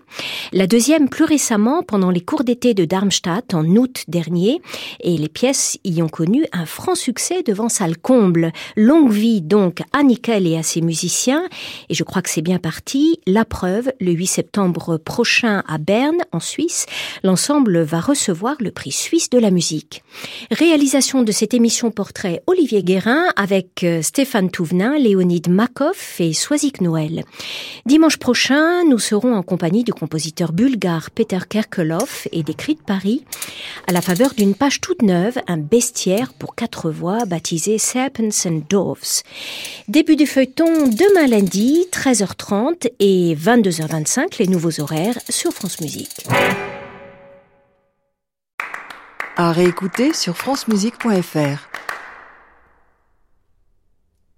La 0.52 0.66
deuxième 0.66 1.08
plus 1.08 1.24
récemment 1.24 1.84
pendant 1.84 2.10
les 2.10 2.22
cours 2.22 2.42
d'été 2.42 2.74
de 2.74 2.84
Darmstadt 2.84 3.54
en 3.54 3.64
août 3.76 4.06
dernier. 4.08 4.60
Et 5.02 5.16
les 5.16 5.28
pièces 5.28 5.78
y 5.84 6.02
ont 6.02 6.08
connu 6.08 6.46
un 6.52 6.66
franc 6.66 6.96
succès 6.96 7.44
devant 7.44 7.68
salle 7.68 7.96
comble. 7.96 8.50
Longue 8.74 9.12
vie 9.12 9.40
donc 9.40 9.82
à 9.92 10.02
Nickel 10.02 10.48
et 10.48 10.56
à 10.56 10.64
ses 10.64 10.80
musiciens. 10.80 11.44
Et 11.88 11.94
je 11.94 12.02
crois 12.02 12.22
que 12.22 12.30
c'est 12.30 12.42
bien 12.42 12.58
parti. 12.58 13.19
La 13.26 13.44
preuve, 13.44 13.92
le 14.00 14.12
8 14.12 14.26
septembre 14.26 14.96
prochain 14.96 15.62
à 15.68 15.78
Berne, 15.78 16.18
en 16.32 16.40
Suisse, 16.40 16.86
l'ensemble 17.22 17.80
va 17.82 18.00
recevoir 18.00 18.56
le 18.60 18.70
prix 18.70 18.92
suisse 18.92 19.28
de 19.30 19.38
la 19.38 19.50
musique. 19.50 20.02
Réalisation 20.50 21.22
de 21.22 21.32
cette 21.32 21.52
émission 21.52 21.90
portrait 21.90 22.42
Olivier 22.46 22.82
Guérin 22.82 23.26
avec 23.36 23.84
Stéphane 24.02 24.50
Touvenin, 24.50 24.96
Léonide 24.98 25.48
Makov 25.48 26.16
et 26.18 26.32
Soisic 26.32 26.80
Noël. 26.80 27.24
Dimanche 27.84 28.16
prochain, 28.16 28.84
nous 28.84 28.98
serons 28.98 29.34
en 29.34 29.42
compagnie 29.42 29.84
du 29.84 29.92
compositeur 29.92 30.52
bulgare 30.52 31.10
Peter 31.10 31.40
Kerkelov 31.48 32.26
et 32.32 32.42
des 32.42 32.54
Cris 32.54 32.76
de 32.76 32.82
Paris 32.82 33.24
à 33.86 33.92
la 33.92 34.00
faveur 34.00 34.34
d'une 34.34 34.54
page 34.54 34.80
toute 34.80 35.02
neuve, 35.02 35.38
un 35.46 35.58
bestiaire 35.58 36.32
pour 36.32 36.54
quatre 36.54 36.90
voix 36.90 37.24
baptisé 37.24 37.78
Serpents 37.78 38.46
and 38.46 38.62
Doves. 38.68 39.22
Début 39.88 40.16
du 40.16 40.26
feuilleton 40.26 40.88
demain 40.88 41.26
lundi, 41.26 41.86
13h30 41.92 42.90
et 42.98 43.09
et 43.12 43.34
22h25 43.34 44.38
les 44.38 44.46
nouveaux 44.46 44.80
horaires 44.80 45.18
sur 45.28 45.50
France 45.52 45.80
Musique. 45.80 46.28
À 49.36 49.50
réécouter 49.50 50.12
sur 50.12 50.36
francemusique.fr. 50.36 51.68